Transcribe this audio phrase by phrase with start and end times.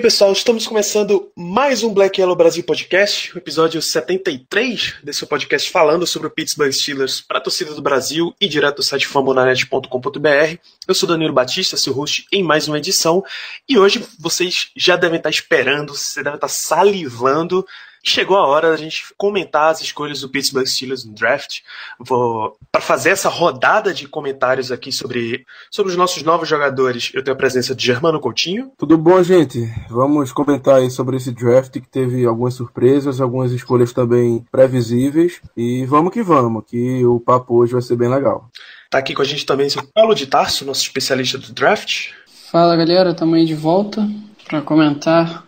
[0.00, 5.70] bem, pessoal, estamos começando mais um Black Yellow Brasil Podcast, o episódio 73 desse podcast
[5.70, 10.56] falando sobre o Pittsburgh Steelers para a torcida do Brasil e direto do site fambonanet.com.br.
[10.88, 13.22] Eu sou Danilo Batista, seu host em mais uma edição,
[13.68, 17.66] e hoje vocês já devem estar esperando, você deve estar salivando
[18.02, 21.60] Chegou a hora da gente comentar as escolhas do Pittsburgh Steelers no draft.
[21.98, 27.10] Vou para fazer essa rodada de comentários aqui sobre, sobre os nossos novos jogadores.
[27.14, 28.72] Eu tenho a presença de Germano Coutinho.
[28.78, 29.70] Tudo bom, gente?
[29.90, 35.84] Vamos comentar aí sobre esse draft que teve algumas surpresas, algumas escolhas também previsíveis e
[35.84, 38.48] vamos que vamos, que o papo hoje vai ser bem legal.
[38.88, 42.12] Tá aqui com a gente também o Paulo de Tarso, nosso especialista do draft.
[42.50, 44.08] Fala, galera, estamos aí de volta
[44.48, 45.44] para comentar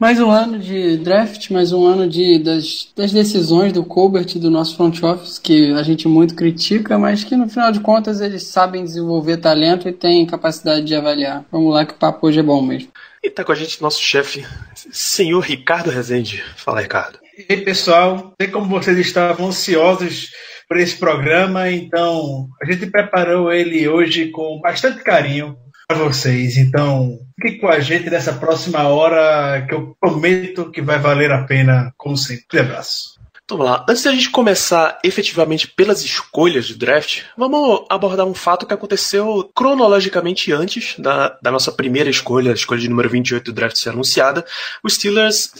[0.00, 4.38] mais um ano de draft, mais um ano de, das, das decisões do Colbert e
[4.38, 8.22] do nosso front office, que a gente muito critica, mas que no final de contas
[8.22, 11.44] eles sabem desenvolver talento e têm capacidade de avaliar.
[11.52, 12.90] Vamos lá que o papo hoje é bom mesmo.
[13.22, 14.42] E tá com a gente nosso chefe,
[14.90, 16.42] senhor Ricardo Rezende.
[16.56, 17.18] Fala, Ricardo.
[17.36, 20.30] E aí, pessoal, sei como vocês estavam ansiosos
[20.66, 26.56] por esse programa, então a gente preparou ele hoje com bastante carinho para vocês.
[26.56, 31.44] Então, fique com a gente nessa próxima hora que eu prometo que vai valer a
[31.44, 32.58] pena, como sempre.
[32.58, 33.20] Um abraço.
[33.44, 33.86] Então vamos lá.
[33.88, 39.50] Antes da gente começar efetivamente pelas escolhas do draft, vamos abordar um fato que aconteceu
[39.52, 43.88] cronologicamente antes da, da nossa primeira escolha, a escolha de número 28 do draft ser
[43.88, 44.44] anunciada.
[44.84, 45.50] O Steelers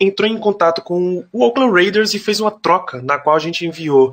[0.00, 3.64] entrou em contato com o Oakland Raiders e fez uma troca na qual a gente
[3.64, 4.12] enviou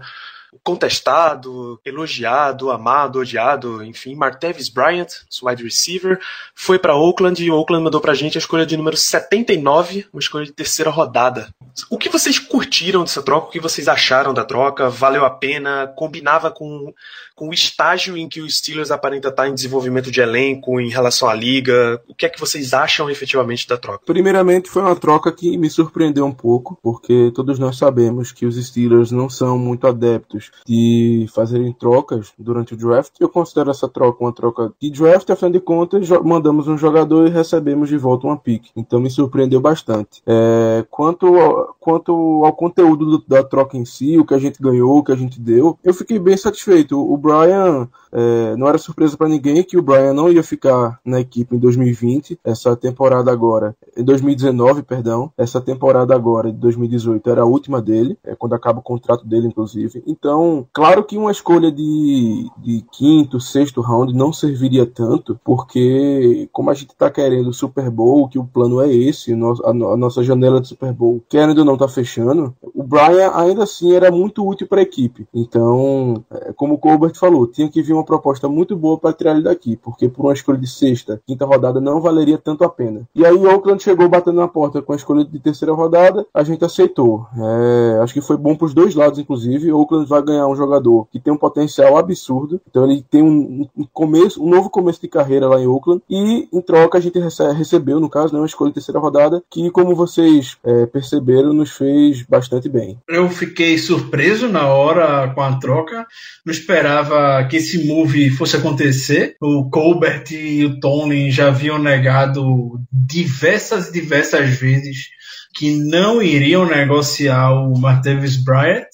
[0.63, 5.07] contestado, elogiado, amado, odiado, enfim, Martavis Bryant,
[5.43, 6.19] wide receiver,
[6.55, 10.45] foi para Oakland e Oakland mandou pra gente a escolha de número 79, uma escolha
[10.45, 11.49] de terceira rodada.
[11.89, 13.47] O que vocês curtiram dessa troca?
[13.47, 14.89] O que vocês acharam da troca?
[14.89, 15.87] Valeu a pena?
[15.95, 16.93] Combinava com,
[17.37, 21.29] com o estágio em que o Steelers aparenta estar em desenvolvimento de elenco em relação
[21.29, 22.01] à liga?
[22.09, 24.03] O que é que vocês acham efetivamente da troca?
[24.07, 28.55] Primeiramente, foi uma troca que me surpreendeu um pouco, porque todos nós sabemos que os
[28.55, 33.13] Steelers não são muito adeptos de fazerem trocas durante o draft.
[33.19, 37.29] Eu considero essa troca uma troca de draft, afinal de contas, mandamos um jogador e
[37.29, 38.71] recebemos de volta uma pick.
[38.75, 40.23] Então me surpreendeu bastante.
[40.25, 42.11] É, quanto, ao, quanto
[42.43, 45.15] ao conteúdo do, da troca em si, o que a gente ganhou, o que a
[45.15, 46.99] gente deu, eu fiquei bem satisfeito.
[46.99, 51.19] O Brian é, não era surpresa para ninguém que o Brian não ia ficar na
[51.19, 57.41] equipe em 2020, essa temporada agora, em 2019, perdão, essa temporada agora de 2018 era
[57.41, 60.03] a última dele, é quando acaba o contrato dele, inclusive.
[60.05, 66.69] Então, claro que uma escolha de, de quinto, sexto round não serviria tanto, porque como
[66.69, 70.61] a gente está querendo o Super Bowl, que o plano é esse, a, nossa janela
[70.61, 74.67] de Super Bowl, querendo ou não tá fechando, o Brian ainda assim era muito útil
[74.67, 75.27] para a equipe.
[75.33, 79.33] Então, é, como o Colbert falou, tinha que vir uma proposta muito boa para tirar
[79.33, 83.01] ele daqui, porque por uma escolha de sexta, quinta rodada não valeria tanto a pena.
[83.13, 86.63] E aí Oakland chegou batendo na porta com a escolha de terceira rodada, a gente
[86.63, 87.27] aceitou.
[87.37, 89.71] É, acho que foi bom para os dois lados, inclusive.
[89.71, 93.85] Oakland vai ganhar um jogador que tem um potencial absurdo, então ele tem um, um
[93.93, 97.53] começo, um novo começo de carreira lá em Oakland e em troca a gente recebe,
[97.53, 101.71] recebeu, no caso, né, uma escolha de terceira rodada que, como vocês é, perceberam, nos
[101.71, 102.97] fez bastante bem.
[103.07, 106.05] Eu fiquei surpreso na hora com a troca,
[106.45, 109.35] não esperava que esse move fosse acontecer.
[109.41, 115.07] O Colbert e o Tony já haviam negado diversas, diversas vezes
[115.55, 118.87] que não iriam negociar o Martavis Bryant,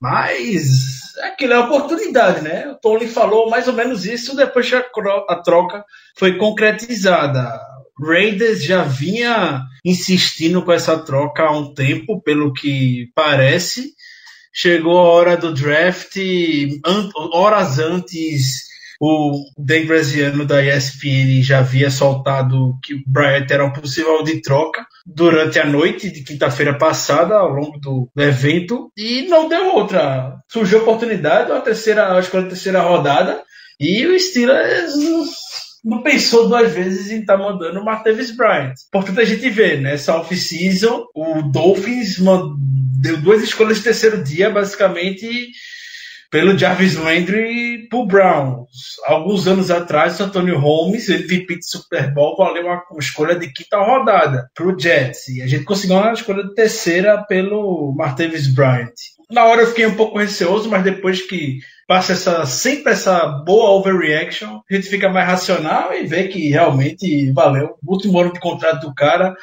[0.00, 2.68] mas aquilo é a oportunidade, né?
[2.68, 5.84] O Tony falou mais ou menos isso depois que a troca
[6.16, 7.60] foi concretizada.
[8.00, 13.94] Raiders já vinha insistindo com essa troca há um tempo, pelo que parece.
[14.56, 16.16] Chegou a hora do draft,
[17.32, 18.64] horas antes
[19.00, 24.40] o Dan Graziano da ESPN já havia soltado que o Bryant era um possível de
[24.40, 30.36] troca durante a noite de quinta-feira passada, ao longo do, evento, e não deu outra.
[30.48, 33.42] Surgiu a oportunidade, a terceira, acho que a terceira rodada,
[33.80, 34.94] e o Steelers
[35.84, 38.74] não pensou duas vezes em estar tá mandando o Martavis Bryant.
[38.90, 42.18] Portanto, a gente vê, nessa off-season, o Dolphins
[43.00, 45.50] deu duas escolhas de terceiro dia, basicamente
[46.34, 48.96] pelo Jarvis Landry pro Browns.
[49.04, 53.78] Alguns anos atrás, o Antonio Holmes, MVP de Super Bowl, valeu uma escolha de quinta
[53.78, 55.28] rodada pro Jets.
[55.28, 58.94] E a gente conseguiu uma escolha de terceira pelo Martavis Bryant.
[59.30, 63.70] Na hora eu fiquei um pouco receoso, mas depois que passa essa, sempre essa boa
[63.72, 67.76] overreaction, a gente fica mais racional e vê que realmente valeu.
[67.86, 69.34] Último ano de contrato do cara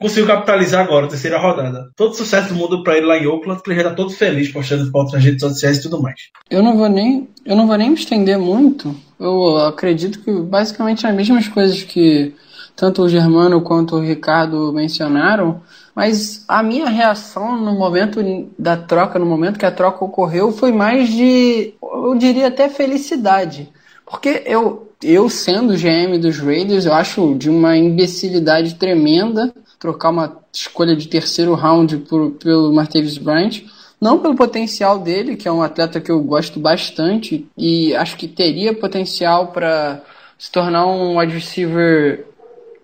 [0.00, 1.90] conseguiu capitalizar agora, terceira rodada.
[1.96, 4.50] Todo sucesso do mundo para ele lá em Oakland, que ele já tá todo feliz
[4.50, 6.20] postando fotos nas redes sociais e tudo mais.
[6.50, 8.94] Eu não vou nem, eu não vou nem me estender muito.
[9.18, 12.34] Eu acredito que basicamente as mesmas coisas que
[12.74, 15.62] tanto o Germano quanto o Ricardo mencionaram,
[15.94, 18.20] mas a minha reação no momento
[18.58, 23.68] da troca, no momento que a troca ocorreu, foi mais de, eu diria até felicidade.
[24.04, 30.38] Porque eu, eu sendo GM dos Raiders, eu acho de uma imbecilidade tremenda trocar uma
[30.52, 33.62] escolha de terceiro round por, pelo Martavis Bryant.
[34.00, 38.26] Não pelo potencial dele, que é um atleta que eu gosto bastante e acho que
[38.26, 40.02] teria potencial para
[40.38, 42.26] se tornar um wide receiver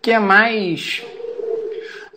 [0.01, 1.03] que é mais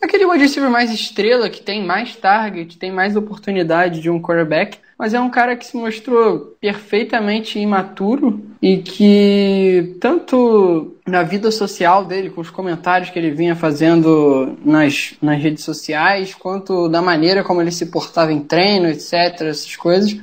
[0.04, 4.78] aquele wide receiver mais estrela, que tem mais target, tem mais oportunidade de um quarterback,
[4.98, 12.06] mas é um cara que se mostrou perfeitamente imaturo e que tanto na vida social
[12.06, 17.44] dele, com os comentários que ele vinha fazendo nas, nas redes sociais, quanto da maneira
[17.44, 20.18] como ele se portava em treino, etc, essas coisas,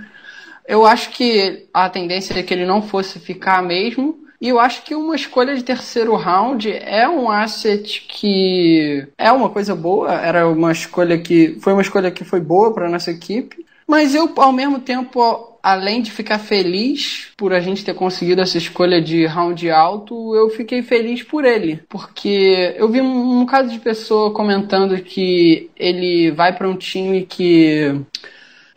[0.67, 4.83] eu acho que a tendência é que ele não fosse ficar mesmo, e eu acho
[4.83, 10.49] que uma escolha de terceiro round é um asset que é uma coisa boa, era
[10.49, 14.53] uma escolha que foi uma escolha que foi boa para nossa equipe, mas eu ao
[14.53, 19.71] mesmo tempo além de ficar feliz por a gente ter conseguido essa escolha de round
[19.71, 24.99] alto, eu fiquei feliz por ele, porque eu vi um, um caso de pessoa comentando
[25.03, 27.95] que ele vai para um time que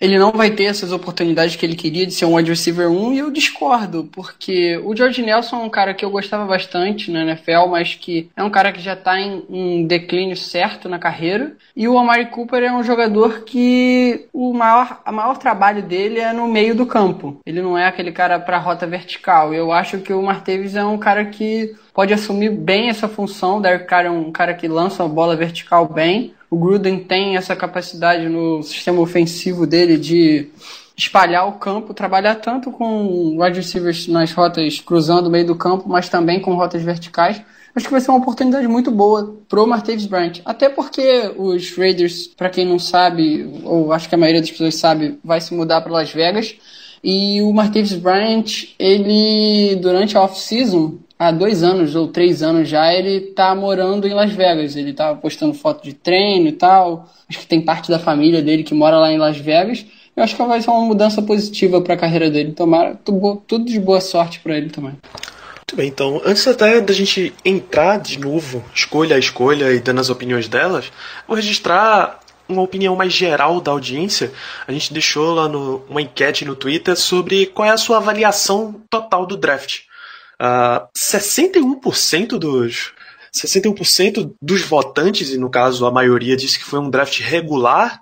[0.04, 3.14] ele não vai ter essas oportunidades que ele queria de ser um wide receiver 1
[3.14, 7.22] e eu discordo, porque o George Nelson é um cara que eu gostava bastante na
[7.22, 11.56] NFL, mas que é um cara que já está em um declínio certo na carreira,
[11.74, 16.34] e o Amari Cooper é um jogador que o maior, a maior trabalho dele é
[16.34, 17.40] no meio do campo.
[17.46, 19.54] Ele não é aquele cara para rota vertical.
[19.54, 23.62] Eu acho que o Martavis é um cara que pode assumir bem essa função.
[23.62, 26.34] Derek Carr é um cara que lança a bola vertical bem.
[26.54, 30.50] O Gruden tem essa capacidade no sistema ofensivo dele de
[30.96, 35.90] espalhar o campo, trabalhar tanto com wide receivers nas rotas cruzando o meio do campo,
[35.90, 37.42] mas também com rotas verticais.
[37.76, 40.42] Acho que vai ser uma oportunidade muito boa pro Martavis Bryant.
[40.46, 44.76] Até porque os Raiders, para quem não sabe, ou acho que a maioria das pessoas
[44.76, 46.56] sabe, vai se mudar para Las Vegas.
[47.04, 52.94] E o Martavis Bryant, ele durante a off-season, há dois anos ou três anos já,
[52.94, 54.76] ele tá morando em Las Vegas.
[54.76, 57.10] Ele tá postando foto de treino e tal.
[57.30, 59.86] Acho que tem parte da família dele que mora lá em Las Vegas.
[60.16, 62.52] Eu acho que vai ser uma mudança positiva para a carreira dele.
[62.52, 64.92] Tomara tudo de boa sorte para ele também.
[64.92, 70.02] Muito bem, então, antes até da gente entrar de novo, escolha a escolha e dando
[70.02, 70.92] as opiniões delas,
[71.28, 74.32] vou registrar uma opinião mais geral da audiência.
[74.68, 78.82] A gente deixou lá no, uma enquete no Twitter sobre qual é a sua avaliação
[78.90, 79.82] total do draft.
[80.40, 82.94] Uh, 61% dos
[83.36, 88.00] 61% dos votantes, e no caso a maioria disse que foi um draft regular,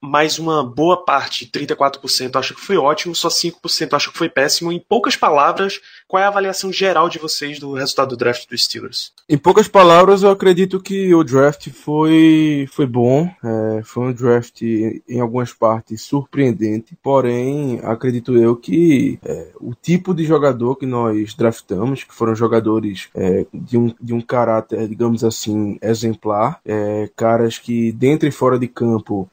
[0.00, 4.70] mas uma boa parte, 34%, acha que foi ótimo, só 5% acha que foi péssimo.
[4.70, 8.64] Em poucas palavras, qual é a avaliação geral de vocês do resultado do draft dos
[8.64, 9.12] Steelers?
[9.28, 13.28] Em poucas palavras, eu acredito que o draft foi, foi bom.
[13.44, 16.96] É, foi um draft, em algumas partes, surpreendente.
[17.02, 23.08] Porém, acredito eu que é, o tipo de jogador que nós draftamos, que foram jogadores
[23.14, 28.58] é, de, um, de um caráter, digamos assim, exemplar, é, caras que dentro e fora
[28.58, 29.28] de campo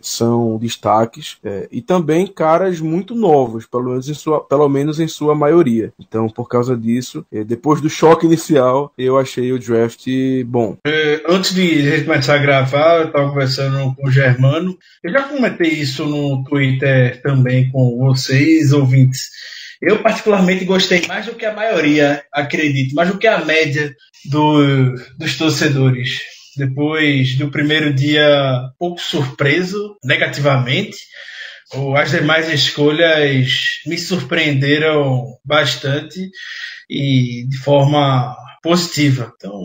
[0.00, 5.08] são destaques é, e também caras muito novos, pelo menos em sua, pelo menos em
[5.08, 5.92] sua maioria.
[5.98, 10.06] Então, por causa disso, é, depois do choque inicial, eu achei o draft
[10.46, 10.76] bom.
[10.86, 14.76] É, antes de a gente começar a gravar, eu estava conversando com o Germano.
[15.02, 19.30] Eu já comentei isso no Twitter também com vocês, ouvintes.
[19.80, 23.94] Eu particularmente gostei mais do que a maioria, acredito, mais do que a média
[24.30, 30.98] do, dos torcedores depois do primeiro dia pouco surpreso negativamente.
[31.96, 36.30] As demais escolhas me surpreenderam bastante
[36.88, 39.32] e de forma positiva.
[39.36, 39.60] Então,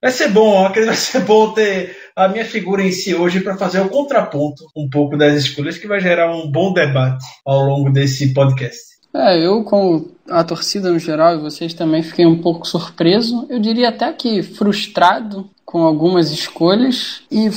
[0.00, 3.56] vai ser bom, acredito vai ser bom ter a minha figura em si hoje para
[3.56, 7.90] fazer o contraponto um pouco das escolhas que vai gerar um bom debate ao longo
[7.90, 8.94] desse podcast.
[9.14, 13.46] É, eu com a torcida no geral e vocês também fiquei um pouco surpreso.
[13.48, 17.50] Eu diria até que frustrado com algumas escolhas e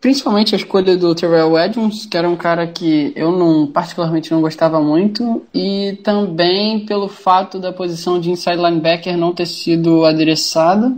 [0.00, 4.40] principalmente a escolha do Terrell Edmonds, que era um cara que eu não particularmente não
[4.40, 10.90] gostava muito, e também pelo fato da posição de inside linebacker não ter sido adereçada.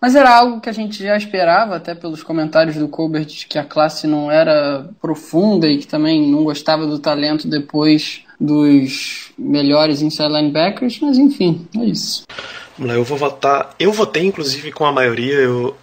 [0.00, 3.64] Mas era algo que a gente já esperava, até pelos comentários do Colbert, que a
[3.64, 10.28] classe não era profunda e que também não gostava do talento depois dos melhores inside
[10.28, 12.22] linebackers, mas enfim, é isso.
[12.78, 13.74] Eu vou votar.
[13.78, 15.36] Eu votei, inclusive, com a maioria.
[15.36, 15.74] Eu,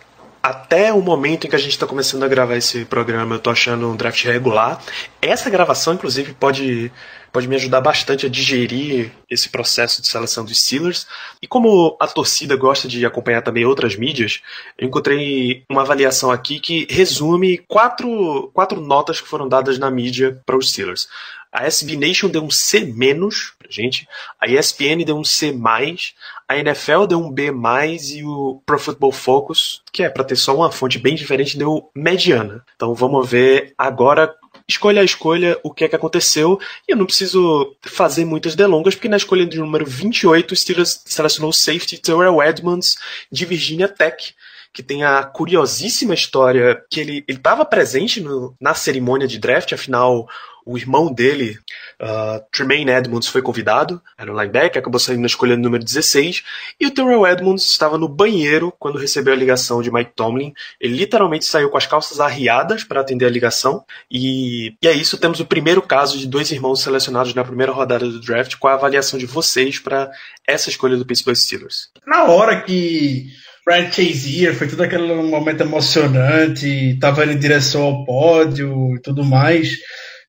[0.44, 3.50] até o momento em que a gente está começando a gravar esse programa, eu tô
[3.50, 4.78] achando um draft regular.
[5.22, 6.92] Essa gravação, inclusive, pode,
[7.32, 11.08] pode me ajudar bastante a digerir esse processo de seleção dos Steelers.
[11.42, 14.42] E como a torcida gosta de acompanhar também outras mídias,
[14.78, 20.42] eu encontrei uma avaliação aqui que resume quatro, quatro notas que foram dadas na mídia
[20.46, 21.08] para os Steelers.
[21.54, 24.08] A SB Nation deu um C menos pra gente,
[24.42, 26.16] a ESPN deu um C mais,
[26.48, 30.36] a NFL deu um B mais e o Pro Football Focus, que é para ter
[30.36, 32.66] só uma fonte bem diferente, deu mediana.
[32.76, 34.34] Então vamos ver agora
[34.68, 36.60] escolha a escolha, o que é que aconteceu.
[36.88, 41.02] E eu não preciso fazer muitas delongas, porque na escolha de número 28, o Steelers
[41.06, 42.96] selecionou o safety Terrell Edmonds,
[43.32, 44.34] de Virginia Tech,
[44.72, 50.28] que tem a curiosíssima história que ele estava presente no, na cerimônia de draft, afinal,
[50.66, 51.58] o irmão dele,
[52.02, 56.44] uh, Tremaine Edmonds, foi convidado, era um linebacker, acabou saindo na escolha número 16,
[56.80, 60.54] e o Terrell Edmonds estava no banheiro quando recebeu a ligação de Mike Tomlin.
[60.80, 65.18] Ele literalmente saiu com as calças arriadas para atender a ligação, e, e é isso,
[65.18, 68.56] temos o primeiro caso de dois irmãos selecionados na primeira rodada do draft.
[68.58, 70.10] Qual a avaliação de vocês para
[70.48, 71.90] essa escolha do Pittsburgh Steelers?
[72.06, 73.28] Na hora que
[73.66, 79.24] Brad Chazier, foi todo aquele momento emocionante, tava indo em direção ao pódio e tudo
[79.24, 79.78] mais.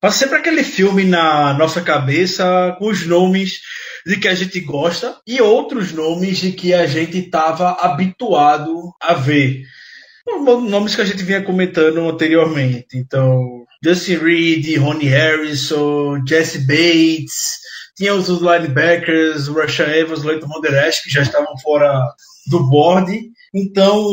[0.05, 3.63] Passa sempre aquele filme na nossa cabeça com os nomes
[4.05, 9.15] de que a gente gosta e outros nomes de que a gente estava habituado a
[9.15, 9.63] ver.
[10.69, 12.99] Nomes que a gente vinha comentando anteriormente.
[12.99, 17.61] Então, Justin Reed, Ronnie Harrison, Jesse Bates,
[17.97, 21.99] tinha os linebackers, o Rashan Evans, Leighton Monderesh, que já estavam fora
[22.49, 23.11] do board.
[23.55, 24.05] Então,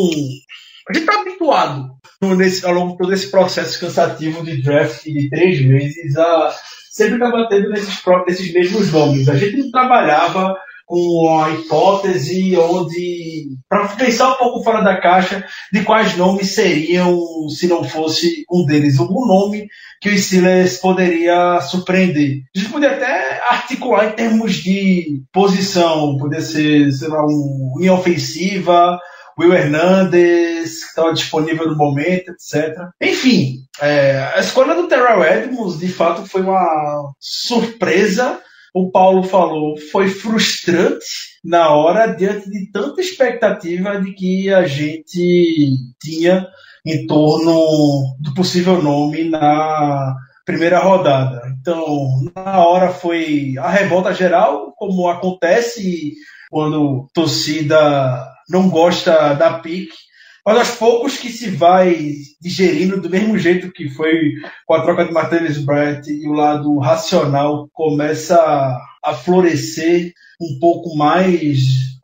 [0.90, 5.30] a gente está habituado nesse, ao longo de todo esse processo cansativo de draft de
[5.30, 6.54] três meses a
[6.92, 9.30] sempre estar batendo nesses, nesses mesmos nomes.
[9.30, 15.46] A gente não trabalhava com a hipótese onde, para pensar um pouco fora da caixa,
[15.72, 19.68] de quais nomes seriam, se não fosse um deles, algum nome
[20.02, 22.42] que o Steelers poderia surpreender.
[22.54, 27.94] A gente poderia até articular em termos de posição, poderia ser, sei lá, um linha
[27.94, 29.00] ofensiva,
[29.40, 32.90] Will Hernandez, que estava disponível no momento, etc.
[33.02, 38.40] Enfim, é, a escolha do Terrell Edmonds, de fato, foi uma surpresa.
[38.74, 41.06] O Paulo falou, foi frustrante
[41.44, 45.72] na hora, diante de tanta expectativa de que a gente
[46.02, 46.48] tinha
[46.86, 51.42] em torno do possível nome na primeira rodada.
[51.60, 56.14] Então, na hora foi a revolta geral, como acontece
[56.50, 59.96] quando torcida não gosta da pique,
[60.46, 64.34] mas aos poucos que se vai digerindo do mesmo jeito que foi
[64.66, 68.38] com a troca de Martinez Brett e o lado racional começa
[69.04, 71.60] a florescer um pouco mais.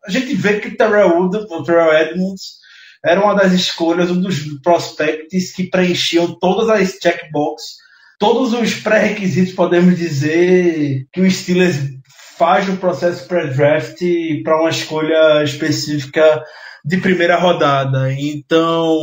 [0.05, 2.57] A gente vê que Terrell, o Terrell Edmonds
[3.03, 7.77] era uma das escolhas, um dos prospects que preenchiam todas as checkboxes,
[8.19, 11.96] todos os pré-requisitos, podemos dizer, que o Steelers
[12.37, 13.99] faz no processo pré-draft
[14.43, 16.43] para uma escolha específica
[16.85, 18.13] de primeira rodada.
[18.13, 18.97] Então,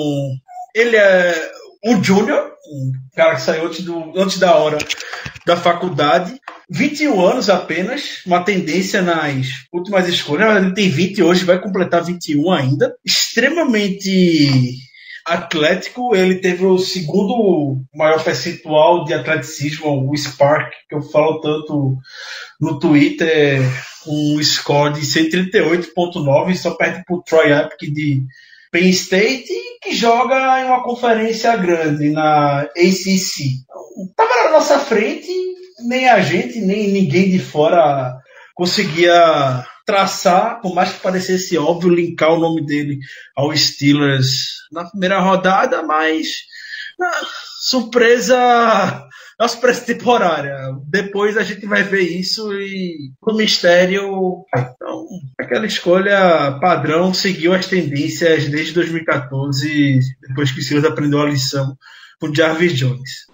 [0.75, 1.50] ele é
[1.85, 4.79] um júnior, um cara que saiu antes, do, antes da hora
[5.47, 11.61] da faculdade, 21 anos apenas, uma tendência nas últimas escolhas, ele tem 20 hoje, vai
[11.61, 14.75] completar 21 ainda, extremamente
[15.26, 21.97] atlético, ele teve o segundo maior percentual de atleticismo, o Spark, que eu falo tanto
[22.61, 23.61] no Twitter,
[24.07, 28.23] um score de 138.9, só perde para o Troy Apke de
[28.71, 29.49] Penn State,
[29.83, 33.62] que joga em uma conferência grande, na ACC.
[34.09, 35.31] Estava na nossa frente,
[35.87, 38.14] nem a gente, nem ninguém de fora
[38.54, 42.99] conseguia traçar, por mais que parecesse óbvio, linkar o nome dele
[43.37, 46.29] ao Steelers na primeira rodada, mas
[47.00, 47.21] ah,
[47.61, 49.07] surpresa,
[49.38, 50.57] uma surpresa temporária.
[50.87, 54.45] Depois a gente vai ver isso e o mistério.
[54.57, 55.07] Então,
[55.38, 61.76] aquela escolha padrão seguiu as tendências desde 2014, depois que o Steelers aprendeu a lição
[62.21, 63.26] com Jarvis Jones.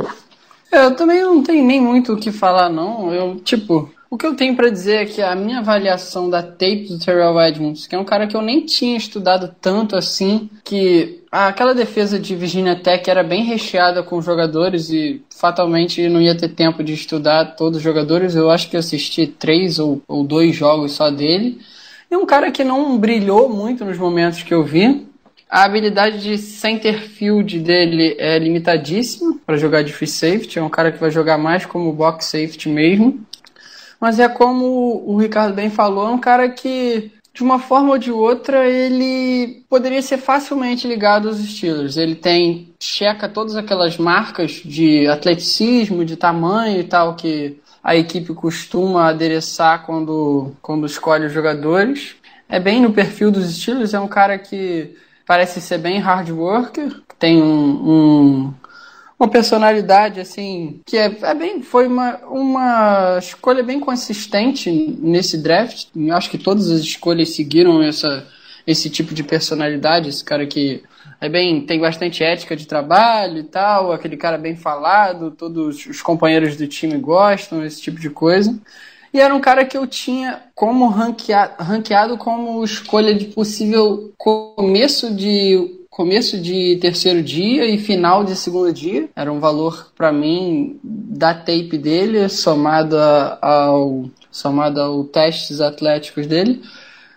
[0.73, 3.13] Eu também não tenho nem muito o que falar, não.
[3.13, 6.89] Eu, tipo, O que eu tenho para dizer é que a minha avaliação da tape
[6.89, 11.23] do Terrell Edmonds, que é um cara que eu nem tinha estudado tanto assim, que
[11.31, 16.49] aquela defesa de Virginia Tech era bem recheada com jogadores e fatalmente não ia ter
[16.49, 18.35] tempo de estudar todos os jogadores.
[18.35, 21.61] Eu acho que eu assisti três ou, ou dois jogos só dele.
[22.11, 25.07] E um cara que não brilhou muito nos momentos que eu vi.
[25.49, 30.59] A habilidade de center field dele é limitadíssima para jogar de free safety.
[30.59, 33.25] É um cara que vai jogar mais como box safety mesmo.
[34.01, 37.99] Mas é como o Ricardo bem falou, é um cara que de uma forma ou
[37.99, 41.97] de outra, ele poderia ser facilmente ligado aos Steelers.
[41.97, 48.35] Ele tem, checa todas aquelas marcas de atleticismo, de tamanho e tal que a equipe
[48.35, 52.17] costuma adereçar quando, quando escolhe os jogadores.
[52.49, 57.01] É bem no perfil dos Steelers, é um cara que parece ser bem hard worker,
[57.19, 58.55] tem um, um
[59.21, 65.89] uma personalidade assim que é, é, bem foi uma, uma escolha bem consistente nesse draft.
[65.95, 68.27] Eu acho que todas as escolhas seguiram essa
[68.67, 70.83] esse tipo de personalidade, esse cara que
[71.21, 76.01] é bem tem bastante ética de trabalho e tal, aquele cara bem falado, todos os
[76.01, 78.59] companheiros do time gostam, esse tipo de coisa.
[79.13, 85.13] E era um cara que eu tinha como ranqueado, ranqueado como escolha de possível começo
[85.13, 89.11] de começo de terceiro dia e final de segundo dia.
[89.15, 96.63] Era um valor para mim da tape dele, somado ao somado ao testes atléticos dele.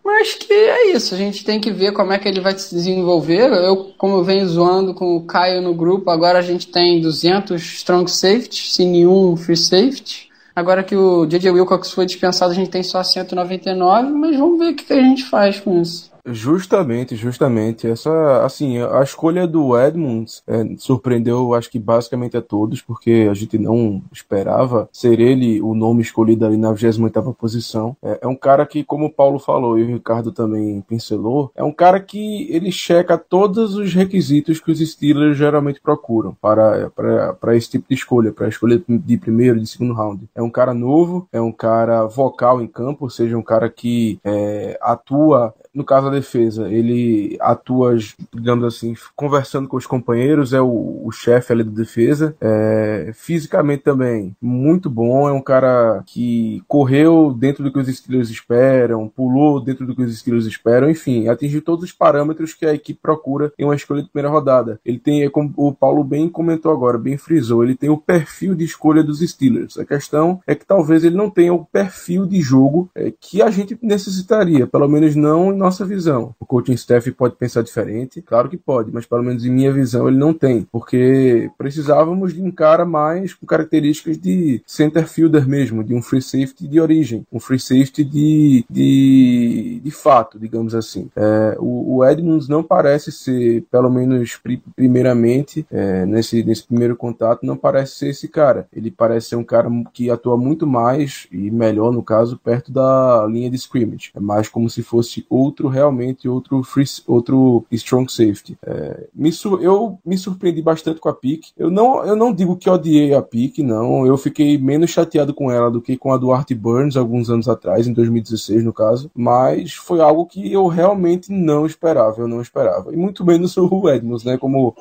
[0.04, 2.76] Mas que é isso, a gente tem que ver como é que ele vai se
[2.76, 3.54] desenvolver.
[3.54, 7.62] Eu, como eu venho zoando com o Caio no grupo, agora a gente tem 200
[7.62, 10.28] strong safety, sem nenhum free safety.
[10.54, 11.52] Agora que o J.J.
[11.52, 15.24] Wilcox foi dispensado, a gente tem só 199, mas vamos ver o que a gente
[15.24, 16.13] faz com isso.
[16.26, 17.88] Justamente, justamente.
[17.88, 23.34] Essa, assim, a escolha do Edmonds é, surpreendeu, acho que basicamente a todos, porque a
[23.34, 27.96] gente não esperava ser ele o nome escolhido ali na 28 posição.
[28.02, 31.64] É, é, um cara que, como o Paulo falou e o Ricardo também pincelou, é
[31.64, 37.34] um cara que ele checa todos os requisitos que os Steelers geralmente procuram para, para,
[37.34, 40.30] para esse tipo de escolha, para a escolha de primeiro, de segundo round.
[40.34, 44.20] É um cara novo, é um cara vocal em campo, ou seja, um cara que
[44.24, 47.98] é, atua no caso da defesa, ele atua,
[48.34, 52.36] digamos assim, conversando com os companheiros, é o, o chefe ali da defesa.
[52.40, 55.28] É, fisicamente também, muito bom.
[55.28, 60.04] É um cara que correu dentro do que os Steelers esperam, pulou dentro do que
[60.04, 64.04] os Steelers esperam, enfim, atingiu todos os parâmetros que a equipe procura em uma escolha
[64.04, 64.80] de primeira rodada.
[64.86, 68.54] Ele tem, é como o Paulo bem comentou agora, bem frisou, ele tem o perfil
[68.54, 69.78] de escolha dos Steelers.
[69.78, 73.50] A questão é que talvez ele não tenha o perfil de jogo é, que a
[73.50, 76.36] gente necessitaria, pelo menos não nossa visão.
[76.40, 80.10] O coaching staff pode pensar diferente, claro que pode, mas pelo menos em minha visão
[80.10, 85.82] ele não tem, porque precisávamos de um cara mais com características de center fielder mesmo,
[85.82, 91.10] de um free safety de origem, um free safety de, de, de fato, digamos assim.
[91.16, 94.38] É, o, o, Edmonds não parece ser, pelo menos
[94.76, 98.68] primeiramente, é, nesse, nesse primeiro contato, não parece ser esse cara.
[98.74, 103.26] Ele parece ser um cara que atua muito mais e melhor, no caso, perto da
[103.30, 104.12] linha de scrimmage.
[104.14, 108.58] É mais como se fosse outro outro realmente outro free, outro strong safety.
[108.66, 111.46] É, me eu me surpreendi bastante com a pick.
[111.58, 114.06] Eu não, eu não digo que odiei a pick, não.
[114.06, 117.48] Eu fiquei menos chateado com ela do que com a do Art Burns alguns anos
[117.48, 119.12] atrás, em 2016 no caso.
[119.16, 122.22] Mas foi algo que eu realmente não esperava.
[122.22, 122.92] Eu não esperava.
[122.92, 124.38] E muito menos o Edmonds, né?
[124.38, 124.76] Como,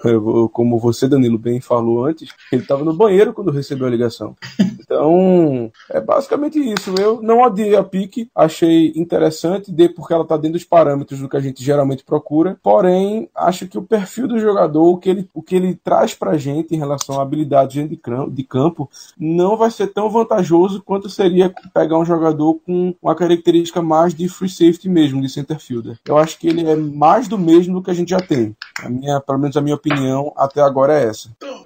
[0.52, 4.36] como você, Danilo, bem falou antes, ele estava no banheiro quando recebeu a ligação.
[4.80, 6.94] Então, é basicamente isso.
[6.98, 11.28] Eu não odiei a pick, achei interessante, de porque ela tá dentro dos parâmetros do
[11.28, 15.28] que a gente geralmente procura, porém, acho que o perfil do jogador, o que ele,
[15.34, 19.88] o que ele traz pra gente em relação à habilidade de campo, não vai ser
[19.88, 25.20] tão vantajoso quanto seria pegar um jogador com uma característica mais de free safety mesmo,
[25.20, 25.98] de center fielder.
[26.06, 28.56] Eu acho que ele é mais do mesmo do que a gente já tem.
[28.82, 31.30] A minha, pelo menos a minha opinião até agora é essa.
[31.36, 31.64] Então,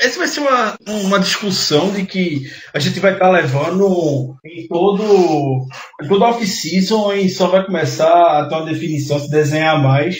[0.00, 4.66] essa vai ser uma, uma discussão de que a gente vai estar tá levando em
[4.66, 5.66] todo
[6.02, 10.16] em toda off-season e só vai começar a ter uma definição, se desenhar mais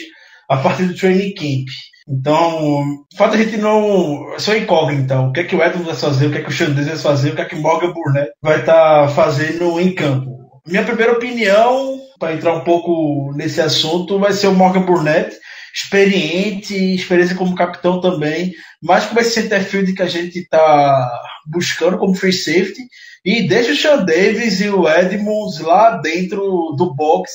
[0.47, 1.67] a partir do training camp.
[2.07, 4.33] Então, o fato a gente não.
[4.33, 5.19] É só incógnita.
[5.19, 6.97] O que é que o Edmonds vai fazer, o que é que o Xandez vai
[6.97, 10.29] fazer, o que é que o Morgan Burnett vai estar tá fazendo em campo.
[10.67, 15.35] Minha primeira opinião, para entrar um pouco nesse assunto, vai ser o Morgan Burnett
[15.73, 21.11] experiente, experiência como capitão também, mais como esse center field que a gente está
[21.45, 22.81] buscando como free safety,
[23.23, 27.31] e deixa o Sean Davis e o Edmonds lá dentro do box,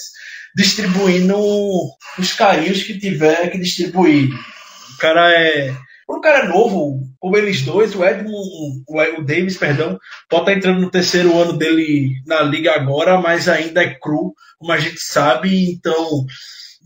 [0.55, 1.37] distribuindo
[2.19, 4.31] os carinhos que tiver que distribuir.
[4.33, 5.75] O cara é
[6.09, 9.99] o cara é novo, como eles dois, o Edmund, o Davis, perdão,
[10.31, 14.71] pode estar entrando no terceiro ano dele na liga agora, mas ainda é cru, como
[14.71, 16.25] a gente sabe, então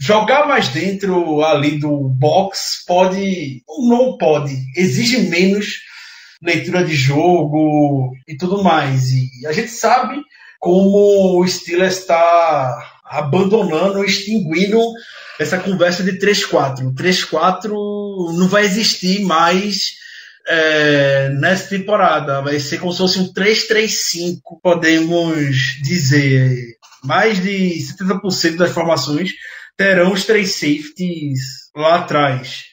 [0.00, 5.80] jogar mais dentro ali do box pode, não pode, exige menos
[6.42, 9.10] leitura de jogo e tudo mais.
[9.12, 10.16] E a gente sabe
[10.58, 14.80] como o Steelers está abandonando, extinguindo
[15.38, 16.94] essa conversa de 3-4.
[16.94, 17.68] 3-4
[18.38, 19.96] não vai existir mais
[20.48, 22.40] é, nessa temporada.
[22.40, 26.78] Vai ser como se fosse um 3-3-5, podemos dizer.
[27.02, 29.32] Mais de 70% das formações
[29.80, 31.40] terão os três safeties
[31.74, 32.64] lá atrás.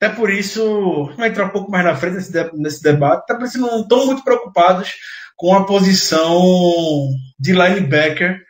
[0.00, 3.68] Até por isso, vai entrar um pouco mais na frente nesse, nesse debate, tá parecendo
[3.68, 4.92] não estão muito preocupados
[5.36, 8.40] com a posição de linebacker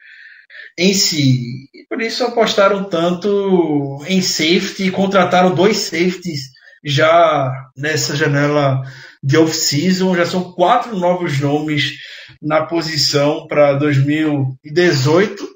[0.78, 1.68] em si.
[1.74, 6.52] E por isso apostaram tanto em safety contrataram dois safeties
[6.82, 8.80] já nessa janela
[9.22, 10.16] de off-season.
[10.16, 11.98] Já são quatro novos nomes
[12.40, 15.46] na posição para 2018.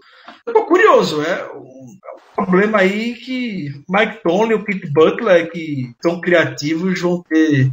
[0.46, 1.48] Estou curioso, é
[2.44, 7.70] problema aí que Mike Tony e o Pete Butler, que são criativos, vão ter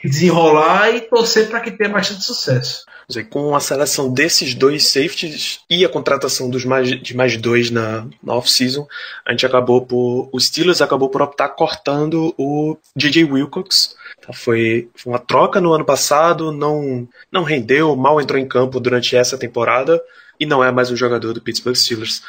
[0.00, 2.84] que desenrolar e torcer para que tenha bastante sucesso.
[3.28, 8.06] Com a seleção desses dois safeties e a contratação dos mais, de mais dois na,
[8.22, 8.86] na off-season,
[9.26, 10.30] a gente acabou por.
[10.32, 13.96] O Steelers acabou por optar cortando o DJ Wilcox.
[14.24, 18.78] Tá, foi, foi uma troca no ano passado, não, não rendeu, mal entrou em campo
[18.78, 20.00] durante essa temporada
[20.38, 22.22] e não é mais um jogador do Pittsburgh Steelers.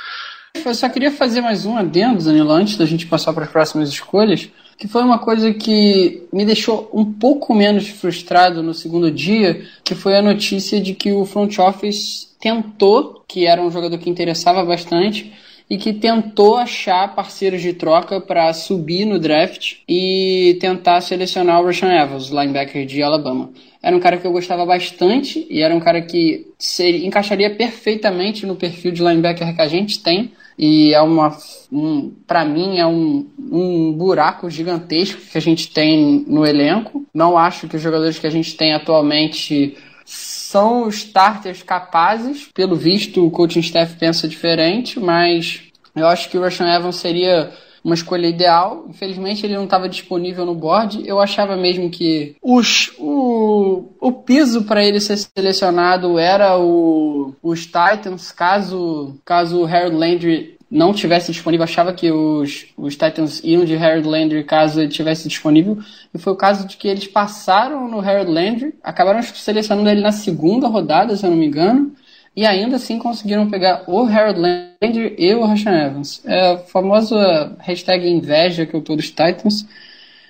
[0.71, 3.89] Eu só queria fazer mais um adendo, Danilo, antes da gente passar para as próximas
[3.89, 9.65] escolhas, que foi uma coisa que me deixou um pouco menos frustrado no segundo dia,
[9.83, 14.09] que foi a notícia de que o front office tentou, que era um jogador que
[14.09, 15.33] interessava bastante,
[15.69, 21.65] e que tentou achar parceiros de troca para subir no draft e tentar selecionar o
[21.65, 23.51] Rashan Evans, linebacker de Alabama.
[23.81, 28.45] Era um cara que eu gostava bastante e era um cara que seria, encaixaria perfeitamente
[28.45, 31.35] no perfil de linebacker que a gente tem e é uma
[31.71, 37.05] um, para mim é um, um buraco gigantesco que a gente tem no elenco.
[37.13, 42.49] Não acho que os jogadores que a gente tem atualmente são starters capazes.
[42.53, 45.61] Pelo visto, o coaching staff pensa diferente, mas
[45.95, 47.51] eu acho que o Rashan Evans seria
[47.83, 48.85] uma escolha ideal.
[48.89, 51.03] Infelizmente ele não estava disponível no board.
[51.05, 57.65] Eu achava mesmo que os, o, o piso para ele ser selecionado era o, os
[57.65, 63.65] Titans, caso, caso o Harold Landry não tivesse disponível, achava que os, os Titans iam
[63.65, 65.77] de Harold Landry caso ele tivesse disponível,
[66.13, 70.13] e foi o caso de que eles passaram no Harold Landry, acabaram selecionando ele na
[70.13, 71.93] segunda rodada, se eu não me engano,
[72.35, 76.21] e ainda assim conseguiram pegar o Harold Landry e o Rashan Evans.
[76.25, 79.65] É a famosa hashtag inveja que eu tô dos Titans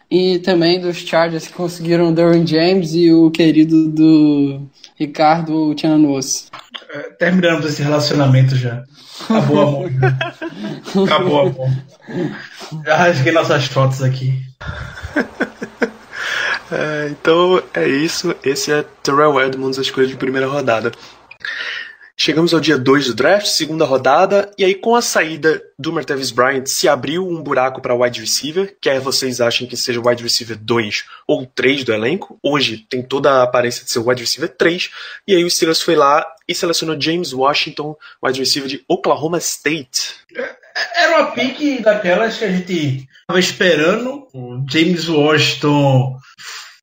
[0.10, 4.62] e também dos Chargers que conseguiram o Derwin James e o querido do
[4.96, 6.52] Ricardo Tianos.
[6.94, 8.84] É, terminamos esse relacionamento já.
[9.30, 9.92] Acabou amor.
[11.06, 11.70] Acabou amor.
[12.86, 14.34] Já rasguei nossas fotos aqui.
[16.72, 18.36] É, então é isso.
[18.44, 20.92] Esse é Terrell Edmonds, a escolha de primeira rodada.
[22.18, 26.30] Chegamos ao dia 2 do draft, segunda rodada, e aí com a saída do Martavis
[26.30, 30.58] Bryant se abriu um buraco para wide receiver, quer vocês achem que seja wide receiver
[30.58, 32.38] 2 ou 3 do elenco.
[32.44, 34.92] Hoje tem toda a aparência de ser wide receiver 3,
[35.28, 40.16] e aí o Steelers foi lá e selecionou James Washington, wide receiver de Oklahoma State.
[40.36, 44.28] É, era uma pique daquelas que a gente estava esperando.
[44.34, 46.18] O James Washington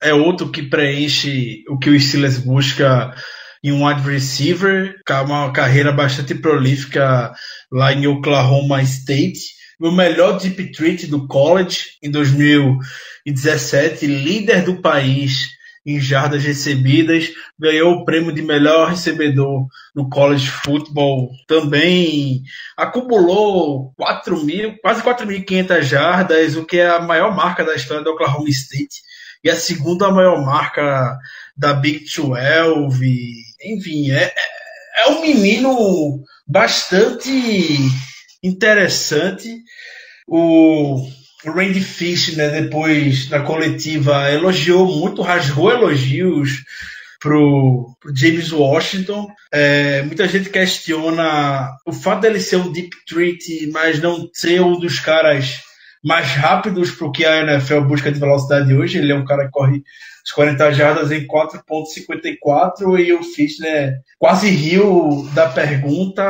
[0.01, 3.15] é outro que preenche o que o Steelers busca
[3.63, 4.95] em um wide receiver,
[5.25, 7.33] uma carreira bastante prolífica
[7.71, 9.59] lá em Oklahoma State.
[9.81, 17.95] O melhor deep treat do college em 2017, líder do país em jardas recebidas, ganhou
[17.95, 21.31] o prêmio de melhor recebedor no college football.
[21.47, 22.43] Também
[22.77, 28.11] acumulou 4 mil, quase 4.500 jardas, o que é a maior marca da história do
[28.11, 29.01] Oklahoma State
[29.43, 31.17] e a segunda maior marca
[31.57, 34.33] da Big 12 enfim, é,
[34.97, 37.31] é, um menino bastante
[38.43, 39.63] interessante.
[40.27, 41.07] O,
[41.45, 46.65] Randy Fish, né, depois da coletiva, elogiou muito, rasgou elogios
[47.21, 49.29] pro, pro James Washington.
[49.53, 54.79] É, muita gente questiona o fato dele ser um deep treat, mas não ser um
[54.79, 55.61] dos caras
[56.05, 58.99] mais rápidos pro que a NFL busca de velocidade hoje.
[58.99, 59.83] Ele é um cara que corre
[60.29, 66.23] as 40 jardas em 4.54 e o Fischner quase riu da pergunta,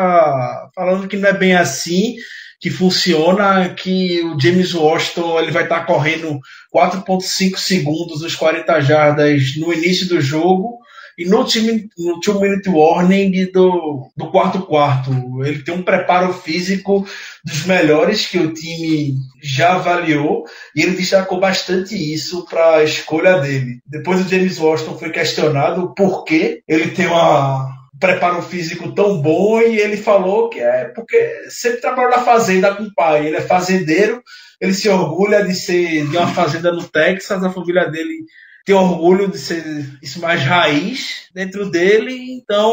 [0.74, 2.14] falando que não é bem assim
[2.61, 6.40] que funciona, que o James Washington ele vai estar tá correndo
[6.74, 10.78] 4.5 segundos nos 40 jardas no início do jogo
[11.18, 15.11] e no time no two minute warning do, do quarto quarto.
[15.44, 17.04] Ele tem um preparo físico
[17.44, 20.44] dos melhores que o time já avaliou
[20.76, 23.81] e ele destacou bastante isso para a escolha dele.
[23.85, 29.61] Depois o James Washington foi questionado por que ele tem uma preparo físico tão bom
[29.61, 33.26] e ele falou que é porque sempre trabalhou na fazenda com o pai.
[33.26, 34.22] Ele é fazendeiro,
[34.61, 38.24] ele se orgulha de ser de uma fazenda no Texas, a família dele
[38.68, 42.70] tem orgulho de ser isso mais raiz dentro dele, então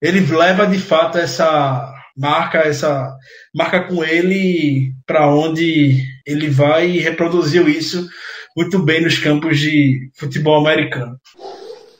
[0.00, 3.14] ele leva de fato essa marca, essa
[3.54, 8.08] marca com ele para onde ele vai e reproduziu isso
[8.56, 11.20] muito bem nos campos de futebol americano.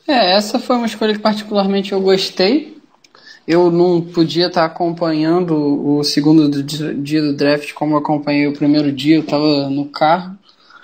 [0.07, 2.79] É, essa foi uma escolha que particularmente eu gostei.
[3.47, 5.53] Eu não podia estar acompanhando
[5.87, 10.38] o segundo dia do draft como acompanhei o primeiro dia, eu estava no carro.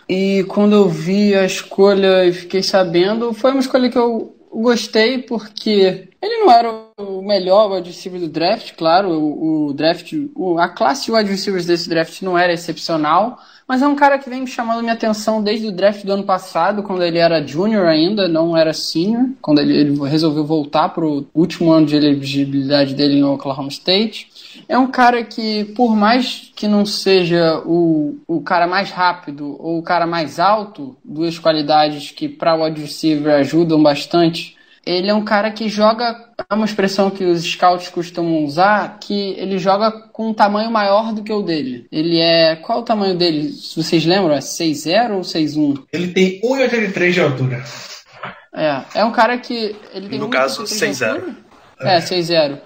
[0.07, 5.17] E quando eu vi a escolha e fiquei sabendo, foi uma escolha que eu gostei
[5.17, 10.57] porque ele não era o melhor wide receiver do draft, claro, o, o draft, o,
[10.57, 13.37] a classe de wide receivers desse draft não era excepcional,
[13.67, 16.83] mas é um cara que vem chamando minha atenção desde o draft do ano passado,
[16.83, 21.25] quando ele era junior ainda, não era senior, quando ele, ele resolveu voltar para o
[21.33, 24.29] último ano de elegibilidade dele em Oklahoma State.
[24.67, 29.79] É um cara que, por mais que não seja o, o cara mais rápido ou
[29.79, 35.13] o cara mais alto, duas qualidades que para o wide receiver ajudam bastante, ele é
[35.13, 36.15] um cara que joga,
[36.49, 41.11] é uma expressão que os scouts costumam usar, que ele joga com um tamanho maior
[41.11, 41.87] do que o dele.
[41.91, 42.55] Ele é.
[42.55, 43.49] Qual é o tamanho dele?
[43.49, 45.83] Se vocês lembram, é 6'0 ou 6'1?
[45.91, 47.63] Ele tem 1,83 de altura.
[48.53, 49.75] É, é um cara que.
[49.91, 51.35] Ele tem no caso, 6'0.
[51.81, 52.59] É, 6'0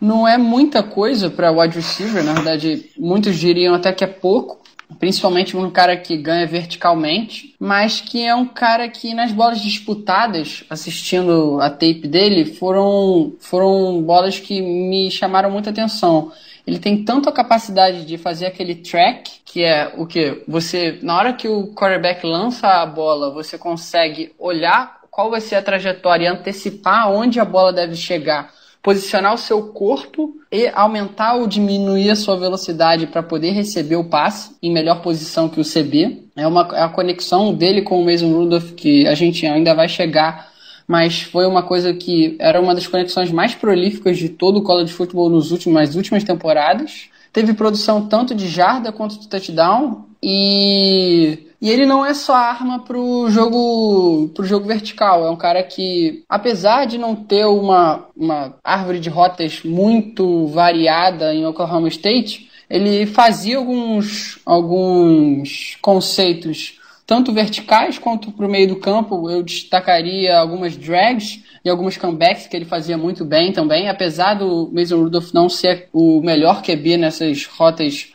[0.00, 4.58] não é muita coisa para wide receiver, na verdade, muitos diriam até que é pouco,
[4.98, 10.64] principalmente um cara que ganha verticalmente, mas que é um cara que nas bolas disputadas,
[10.70, 16.32] assistindo a tape dele, foram, foram bolas que me chamaram muita atenção.
[16.66, 20.42] Ele tem tanto a capacidade de fazer aquele track, que é o que?
[20.46, 25.56] Você, na hora que o quarterback lança a bola, você consegue olhar qual vai ser
[25.56, 31.34] a trajetória e antecipar onde a bola deve chegar posicionar o seu corpo e aumentar
[31.34, 35.64] ou diminuir a sua velocidade para poder receber o passe em melhor posição que o
[35.64, 36.24] CB.
[36.34, 39.88] É uma é a conexão dele com o Mason Rudolph que a gente ainda vai
[39.88, 40.50] chegar,
[40.88, 44.92] mas foi uma coisa que era uma das conexões mais prolíficas de todo o college
[44.92, 47.10] football nos últimos, nas últimas temporadas.
[47.32, 52.78] Teve produção tanto de jarda quanto de touchdown e e ele não é só arma
[52.78, 55.26] pro jogo, pro jogo vertical.
[55.26, 61.34] É um cara que, apesar de não ter uma, uma árvore de rotas muito variada
[61.34, 68.76] em Oklahoma State, ele fazia alguns, alguns conceitos, tanto verticais quanto para o meio do
[68.76, 69.28] campo.
[69.28, 74.70] Eu destacaria algumas drags e alguns comebacks que ele fazia muito bem também, apesar do
[74.72, 78.14] Mason Rudolph não ser o melhor QB nessas rotas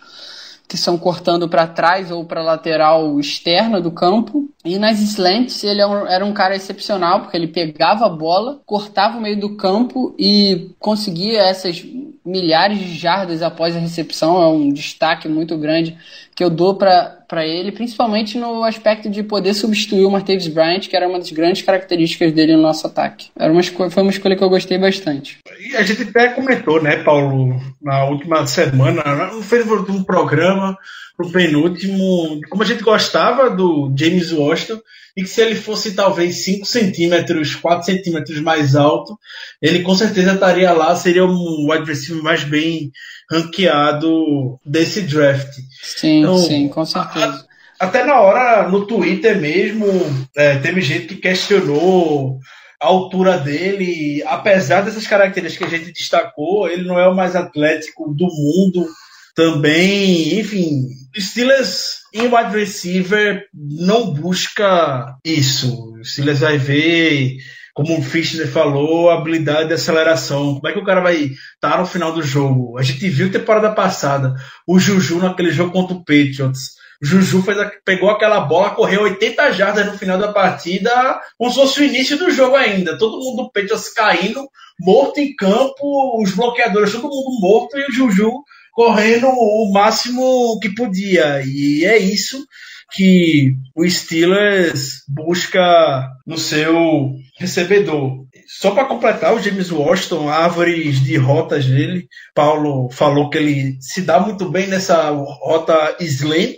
[0.75, 4.49] que são cortando para trás ou para lateral externa do campo.
[4.65, 9.17] E nas slants ele é era um cara excepcional, porque ele pegava a bola, cortava
[9.17, 11.81] o meio do campo e conseguia essas
[12.25, 14.41] milhares de jardas após a recepção.
[14.43, 15.97] É um destaque muito grande
[16.35, 20.95] que eu dou para ele, principalmente no aspecto de poder substituir o Martavis Bryant, que
[20.95, 23.29] era uma das grandes características dele no nosso ataque.
[23.39, 25.39] Era uma foi uma escolha que eu gostei bastante.
[25.59, 30.77] E a gente até comentou, né, Paulo, na última semana, no Facebook de um programa,
[31.15, 34.81] pro penúltimo, como a gente gostava do James Washington,
[35.15, 39.17] e que se ele fosse talvez 5 centímetros, 4 centímetros mais alto,
[39.61, 42.91] ele com certeza estaria lá, seria um wide receiver mais bem
[43.31, 45.53] ranqueado desse draft.
[45.81, 47.45] Sim, então, sim, com certeza.
[47.79, 49.87] A, até na hora, no Twitter mesmo,
[50.35, 52.39] é, teve gente que questionou
[52.81, 57.35] a altura dele, apesar dessas características que a gente destacou, ele não é o mais
[57.35, 58.85] atlético do mundo
[59.33, 65.93] também, enfim, Steelers em wide receiver não busca isso.
[65.93, 67.37] O Steelers vai ver,
[67.73, 70.55] como o Fischner falou, a habilidade de aceleração.
[70.55, 72.77] Como é que o cara vai estar tá no final do jogo?
[72.77, 74.35] A gente viu temporada passada
[74.67, 76.75] o Juju naquele jogo contra o Patriots.
[77.01, 81.57] O Juju fez pegou aquela bola, correu 80 jardas no final da partida, como se
[81.57, 82.97] fosse o início do jogo ainda.
[82.97, 84.47] Todo mundo do Patriots caindo,
[84.79, 88.31] morto em campo, os bloqueadores, todo mundo morto e o Juju
[88.75, 91.41] correndo o máximo que podia.
[91.45, 92.45] E é isso
[92.91, 98.25] que o Steelers busca no seu recebedor.
[98.47, 104.01] só para completar, o James Washington, árvores de rotas dele, Paulo falou que ele se
[104.01, 106.57] dá muito bem nessa rota slant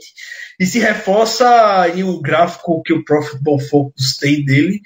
[0.60, 4.82] e se reforça em um gráfico que o Profitable Focus tem dele,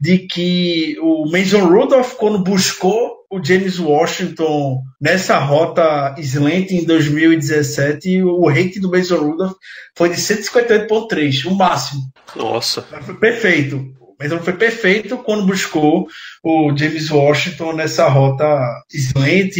[0.00, 8.22] de que o Mason Rudolph, quando buscou o James Washington nessa rota slant em 2017,
[8.22, 9.54] o rate do Mason Rudolph
[9.94, 12.02] foi de 158.3, o máximo.
[12.34, 12.82] Nossa.
[12.82, 13.76] Foi perfeito.
[14.00, 16.08] O Mason foi perfeito quando buscou
[16.42, 19.56] o James Washington nessa rota slant.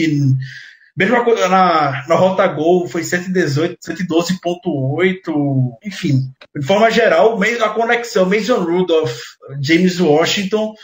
[0.96, 6.22] Mesma coisa na, na rota gol, foi 118, 112.8, enfim.
[6.56, 9.16] De forma geral, a conexão Mason Rudolph,
[9.62, 10.74] James Washington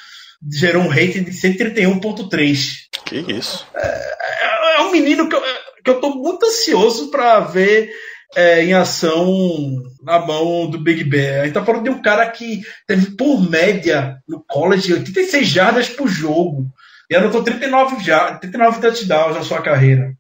[0.51, 2.89] gerou um rating de 131.3.
[3.05, 3.67] Que isso?
[3.75, 5.43] É, é um menino que eu,
[5.85, 7.91] que eu tô muito ansioso para ver
[8.37, 11.41] é, em ação na mão do Big Bear.
[11.41, 15.89] A gente tá falando de um cara que teve por média no college 86 jardas
[15.89, 16.67] por jogo.
[17.11, 20.15] E anotou 39, já, 39 touchdowns na sua carreira.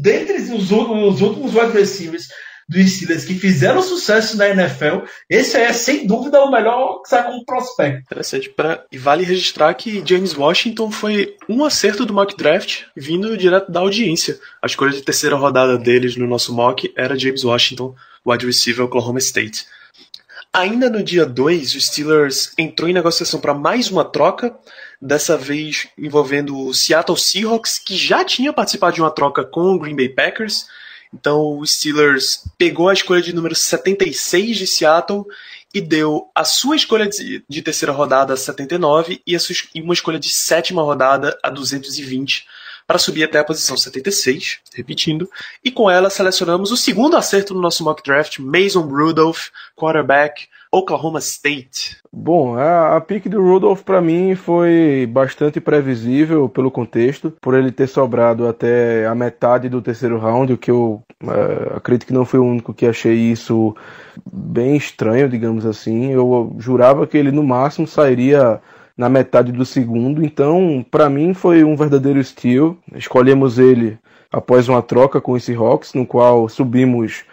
[0.00, 2.28] Dentre os, os últimos wide receivers
[2.68, 7.24] dos Steelers que fizeram sucesso na NFL, esse é sem dúvida o melhor que sai
[7.24, 8.02] como prospecto.
[8.02, 8.50] Interessante.
[8.50, 8.84] Pra...
[8.90, 13.80] E vale registrar que James Washington foi um acerto do mock draft vindo direto da
[13.80, 14.38] audiência.
[14.60, 17.94] A escolha de terceira rodada deles no nosso mock era James Washington,
[18.26, 19.66] wide receiver Oklahoma State.
[20.52, 24.56] Ainda no dia 2, o Steelers entrou em negociação para mais uma troca,
[25.00, 29.78] dessa vez envolvendo o Seattle Seahawks, que já tinha participado de uma troca com o
[29.78, 30.66] Green Bay Packers.
[31.18, 35.24] Então o Steelers pegou a escolha de número 76 de Seattle
[35.72, 39.94] e deu a sua escolha de, terceira rodada a 79 e, a sua, e uma
[39.94, 42.46] escolha de sétima rodada a 220
[42.86, 45.28] para subir até a posição 76, repetindo,
[45.64, 51.18] e com ela selecionamos o segundo acerto no nosso mock draft, Mason Rudolph, quarterback, Oklahoma
[51.20, 51.98] State.
[52.12, 57.70] Bom, a, a pick do Rudolph para mim foi bastante previsível pelo contexto, por ele
[57.70, 62.24] ter sobrado até a metade do terceiro round, o que eu é, acredito que não
[62.24, 63.74] foi o único que achei isso
[64.32, 66.12] bem estranho, digamos assim.
[66.12, 68.60] Eu jurava que ele no máximo sairia
[68.96, 72.76] na metade do segundo, então para mim foi um verdadeiro steal.
[72.94, 73.98] Escolhemos ele
[74.32, 77.24] após uma troca com esse Hawks, no qual subimos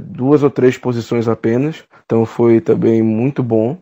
[0.00, 1.84] duas ou três posições apenas.
[2.04, 3.76] Então foi também muito bom.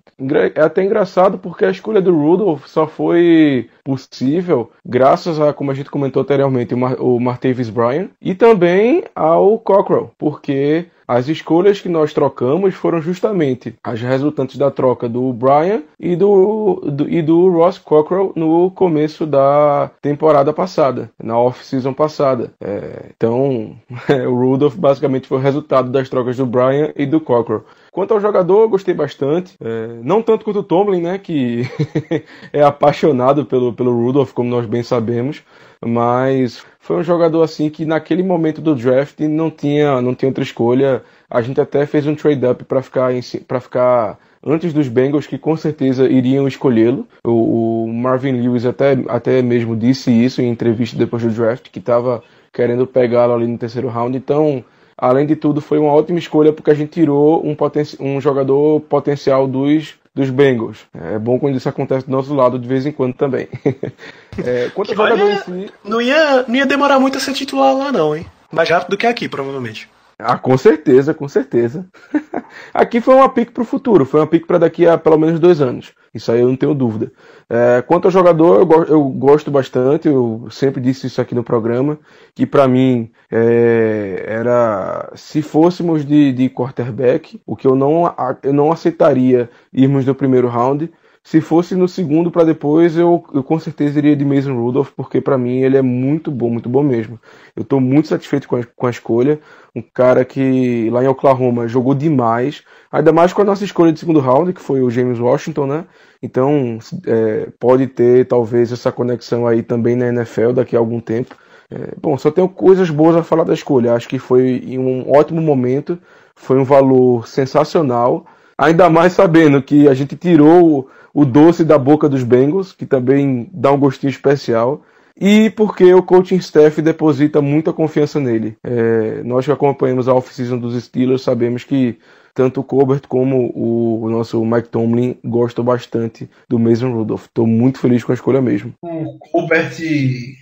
[0.54, 5.74] É até engraçado porque a escolha do Rudolph só foi possível graças a, como a
[5.74, 12.12] gente comentou anteriormente, o Martavis Bryan e também ao Cockrell, porque as escolhas que nós
[12.12, 17.78] trocamos foram justamente as resultantes da troca do Brian e do, do e do Ross
[17.78, 22.52] Cockrell no começo da temporada passada, na off-season passada.
[22.60, 23.76] É, então,
[24.28, 27.64] o Rudolph basicamente foi o resultado das trocas do Brian e do Cockrell.
[27.92, 29.54] Quanto ao jogador, eu gostei bastante.
[29.60, 31.62] É, não tanto quanto o Tomlin, né, que
[32.52, 35.42] é apaixonado pelo, pelo Rudolph, como nós bem sabemos
[35.84, 40.44] mas foi um jogador assim que naquele momento do draft não tinha, não tinha outra
[40.44, 41.02] escolha.
[41.30, 43.10] A gente até fez um trade up para ficar
[43.46, 47.06] para ficar antes dos Bengals que com certeza iriam escolhê-lo.
[47.24, 51.78] O, o, Marvin Lewis até, até mesmo disse isso em entrevista depois do draft que
[51.78, 54.16] estava querendo pegá-lo ali no terceiro round.
[54.16, 54.64] Então,
[54.96, 58.80] além de tudo, foi uma ótima escolha porque a gente tirou um, poten um jogador
[58.80, 60.78] potencial dos dos Bengals.
[60.94, 63.48] É bom quando isso acontece do nosso lado de vez em quando também.
[64.44, 65.72] é, quanto jogador em si.
[65.84, 68.24] Não ia, não ia demorar muito a ser titular lá, não, hein?
[68.52, 69.88] Mais rápido do que aqui, provavelmente.
[70.18, 71.86] Ah, com certeza, com certeza.
[72.72, 75.40] Aqui foi uma pique para o futuro, foi uma pique para daqui a pelo menos
[75.40, 75.92] dois anos.
[76.14, 77.12] Isso aí eu não tenho dúvida.
[77.50, 81.42] É, quanto ao jogador, eu, go eu, gosto bastante, eu sempre disse isso aqui no
[81.42, 81.98] programa,
[82.34, 88.04] que para mim é, era se fôssemos de, de quarterback, o que eu não,
[88.42, 90.90] eu não aceitaria irmos no primeiro round,
[91.24, 95.22] se fosse no segundo para depois, eu, eu com certeza iria de Mason Rudolph, porque
[95.22, 97.18] para mim ele é muito bom, muito bom mesmo.
[97.56, 99.40] Eu estou muito satisfeito com a, com a escolha.
[99.74, 103.98] Um cara que lá em Oklahoma jogou demais, ainda mais com a nossa escolha de
[103.98, 105.84] segundo round, que foi o James Washington, né?
[106.22, 111.34] Então é, pode ter talvez essa conexão aí também na NFL daqui a algum tempo.
[111.70, 113.94] É, bom, só tenho coisas boas a falar da escolha.
[113.94, 115.98] Acho que foi em um ótimo momento,
[116.36, 118.24] foi um valor sensacional.
[118.56, 123.50] Ainda mais sabendo que a gente tirou o doce da boca dos Bengals, que também
[123.52, 124.82] dá um gostinho especial,
[125.18, 128.56] e porque o coaching staff deposita muita confiança nele.
[128.64, 131.98] É, nós que acompanhamos a off-season dos Steelers sabemos que
[132.34, 137.26] tanto o Colbert como o, nosso Mike Tomlin gostam bastante do Mason Rudolph.
[137.26, 138.74] Estou muito feliz com a escolha mesmo.
[138.82, 139.76] O Colbert,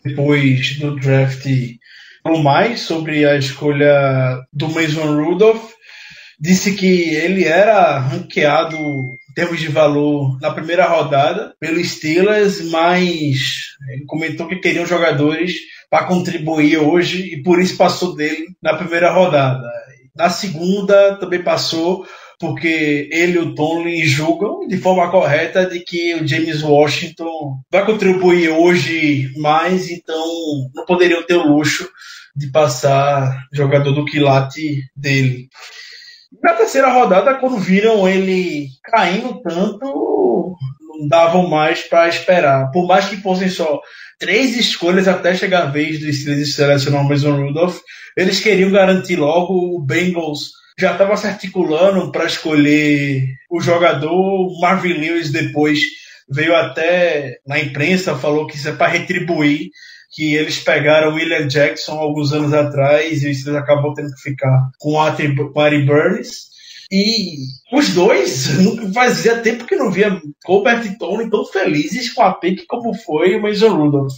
[0.03, 1.47] depois do draft,
[2.23, 5.73] falou mais sobre a escolha do Mason Rudolph.
[6.40, 8.79] Disse que ele era ranqueado
[9.33, 15.55] em termos de valor na primeira rodada pelo Steelers, mas ele comentou que queriam jogadores
[15.89, 19.67] para contribuir hoje e por isso passou dele na primeira rodada.
[20.15, 22.07] Na segunda também passou
[22.39, 27.87] porque ele e o Tony julgam de forma correta de que o James Washington vai
[27.87, 30.27] contribuir hoje mais, então
[30.75, 31.89] não poderiam ter o luxo
[32.37, 35.49] de passar jogador do quilate dele.
[36.41, 42.71] Na terceira rodada, quando viram ele caindo tanto, não davam mais para esperar.
[42.71, 43.81] Por mais que fossem só
[44.19, 47.79] três escolhas até chegar a vez dos Steelers selecionar o Mason Rudolph,
[48.17, 54.61] eles queriam garantir logo o Bengals já estava se articulando para escolher o jogador.
[54.61, 55.81] Marvin Lewis depois
[56.29, 59.71] veio até na imprensa, falou que isso é para retribuir
[60.13, 65.00] que eles pegaram William Jackson alguns anos atrás e eles acabou tendo que ficar com
[65.00, 66.52] Ari Burns.
[66.90, 67.37] E
[67.73, 68.48] os dois,
[68.92, 73.37] fazia tempo que não via Colbert e Tony tão felizes com a pick como foi
[73.37, 74.13] o Mason Rudolph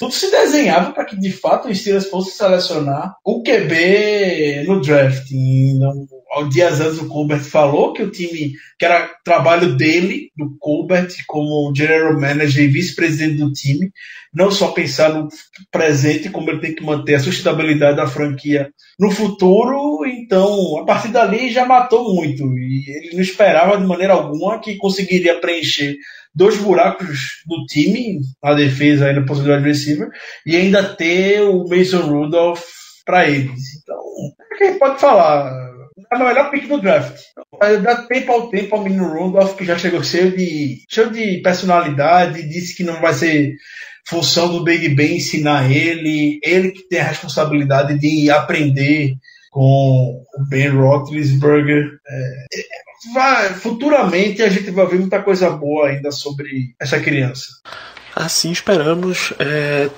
[0.00, 5.30] tudo se desenhava para que de fato o Steelers fosse selecionar o QB no draft.
[5.30, 6.06] E não,
[6.48, 11.74] dias antes o Colbert falou que o time, que era trabalho dele, do Colbert, como
[11.74, 13.90] general manager e vice-presidente do time,
[14.32, 15.28] não só pensar no
[15.72, 20.06] presente, como ele tem que manter a sustentabilidade da franquia no futuro.
[20.06, 22.44] Então, a partir dali já matou muito.
[22.56, 25.96] E ele não esperava de maneira alguma que conseguiria preencher
[26.32, 30.08] dois buracos do time, na defesa ainda possibilidade de receiver,
[30.46, 32.62] e ainda ter o Mason Rudolph
[33.04, 33.60] para eles.
[33.82, 33.98] Então,
[34.56, 35.70] quem pode falar?
[36.12, 37.16] É a melhor pick do draft.
[37.82, 42.48] Dá tempo ao tempo ao menino Rudolph, que já chegou cheio de, cheio de personalidade,
[42.48, 43.54] disse que não vai ser
[44.06, 49.14] função do Big Ben ensinar ele, ele que tem a responsabilidade de aprender
[49.50, 51.98] com o Ben Roethlisberger.
[52.08, 52.46] É,
[53.12, 57.46] vai, futuramente a gente vai ver muita coisa boa ainda sobre essa criança.
[58.14, 59.32] Assim esperamos.
[59.38, 59.88] É,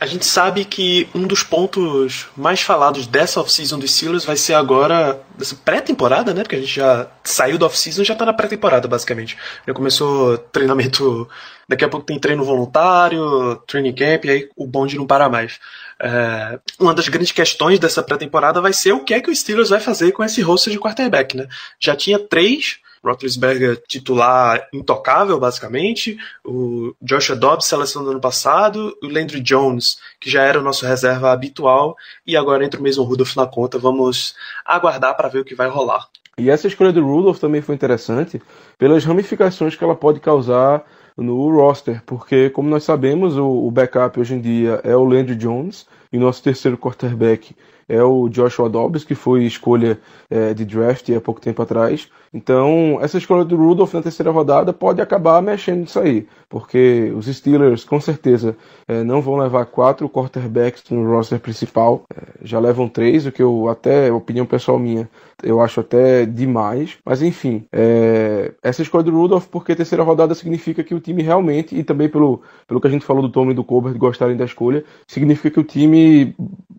[0.00, 4.54] a gente sabe que um dos pontos mais falados dessa off-season dos Steelers vai ser
[4.54, 6.42] agora, dessa pré-temporada, né?
[6.42, 9.36] Porque a gente já saiu da off-season e já tá na pré-temporada, basicamente.
[9.66, 11.28] Já começou treinamento.
[11.68, 15.60] Daqui a pouco tem treino voluntário, training camp, e aí o bonde não para mais.
[16.00, 19.68] É, uma das grandes questões dessa pré-temporada vai ser o que é que o Steelers
[19.68, 21.46] vai fazer com esse roster de quarterback, né?
[21.78, 29.06] Já tinha três Roethlisberger titular intocável, basicamente, o Joshua Dobbs, seleção do ano passado, o
[29.06, 31.96] Landry Jones, que já era o nosso reserva habitual,
[32.26, 33.78] e agora entra o Mason Rudolph na conta.
[33.78, 34.34] Vamos
[34.64, 36.06] aguardar para ver o que vai rolar.
[36.38, 38.40] E essa escolha do Rudolph também foi interessante
[38.78, 40.84] pelas ramificações que ela pode causar
[41.16, 45.36] no roster, porque, como nós sabemos, o, o backup hoje em dia é o Landry
[45.36, 47.54] Jones, e nosso terceiro quarterback
[47.88, 49.98] é o Joshua Dobbs, que foi escolha
[50.30, 52.08] é, de draft há pouco tempo atrás.
[52.32, 57.26] Então, essa escolha do Rudolph na terceira rodada pode acabar mexendo nisso aí, porque os
[57.26, 58.56] Steelers, com certeza,
[58.86, 63.42] é, não vão levar quatro quarterbacks no roster principal, é, já levam três, o que
[63.42, 65.10] eu, até, opinião pessoal minha,
[65.42, 66.98] eu acho até demais.
[67.04, 71.76] Mas, enfim, é, essa escolha do Rudolph, porque terceira rodada significa que o time realmente,
[71.76, 74.44] e também pelo, pelo que a gente falou do Tommy e do Colbert gostarem da
[74.44, 76.34] escolha, significa que o time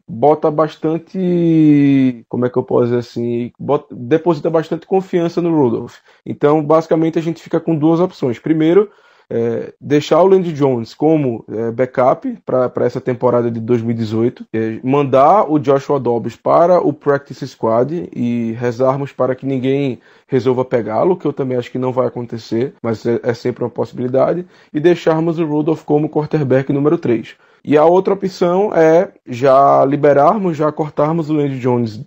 [0.07, 5.97] bota bastante, como é que eu posso dizer assim, bota, deposita bastante confiança no Rudolph.
[6.25, 8.37] Então, basicamente, a gente fica com duas opções.
[8.39, 8.89] Primeiro,
[9.31, 15.49] é, deixar o Landy Jones como é, backup para essa temporada de 2018, é, mandar
[15.49, 21.25] o Joshua Dobbs para o practice squad e rezarmos para que ninguém resolva pegá-lo, que
[21.25, 25.39] eu também acho que não vai acontecer, mas é, é sempre uma possibilidade, e deixarmos
[25.39, 27.35] o Rudolph como quarterback número 3.
[27.63, 32.03] E a outra opção é já liberarmos, já cortarmos o Landy Jones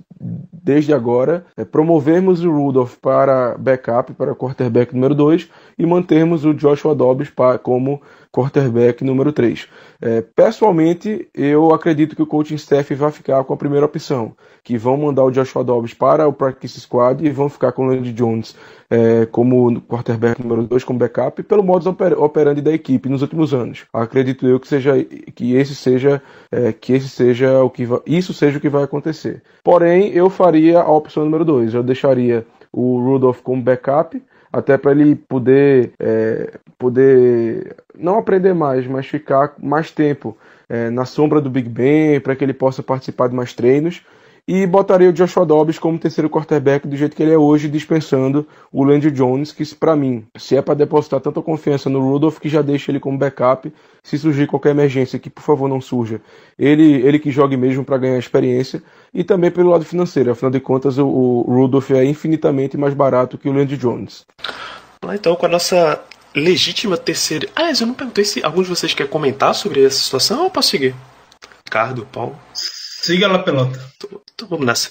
[0.52, 6.54] desde agora, é, promovermos o Rudolph para backup, para quarterback número 2 e mantermos o
[6.54, 8.00] Joshua Dobbs como
[8.34, 9.68] quarterback número 3.
[10.02, 14.32] É, pessoalmente, eu acredito que o coaching staff vai ficar com a primeira opção,
[14.64, 17.86] que vão mandar o Joshua Dobbs para o practice squad e vão ficar com o
[17.86, 18.56] Landy Jones
[18.90, 23.84] é, como quarterback número 2, como backup, pelo modus operandi da equipe nos últimos anos.
[23.92, 24.92] Acredito eu que seja
[25.34, 26.20] que esse seja
[26.50, 29.42] é, que esse seja o que isso seja o que vai acontecer.
[29.62, 31.72] Porém, eu faria a opção número 2.
[31.72, 34.20] Eu deixaria o Rudolph como backup
[34.54, 40.36] até para ele poder, é, poder não aprender mais, mas ficar mais tempo
[40.68, 44.02] é, na sombra do Big Ben, para que ele possa participar de mais treinos.
[44.46, 48.46] E botaria o Joshua Dobbs como terceiro quarterback do jeito que ele é hoje, dispensando
[48.70, 52.48] o Landry Jones, que para mim, se é para depositar tanta confiança no Rudolph, que
[52.50, 53.72] já deixa ele como backup,
[54.02, 56.20] se surgir qualquer emergência, que por favor não surja,
[56.58, 58.82] ele, ele que jogue mesmo para ganhar experiência,
[59.14, 63.38] e também pelo lado financeiro, afinal de contas o, o Rudolph é infinitamente mais barato
[63.38, 64.26] que o Landry Jones.
[65.02, 66.02] Lá então com a nossa
[66.34, 67.48] legítima terceira.
[67.56, 70.68] Aliás, eu não perguntei se algum de vocês quer comentar sobre essa situação ou posso
[70.68, 70.94] seguir?
[71.64, 72.36] Ricardo, Paulo.
[73.04, 73.78] Siga lá, pelota.
[73.96, 74.90] Então, então vamos nessa.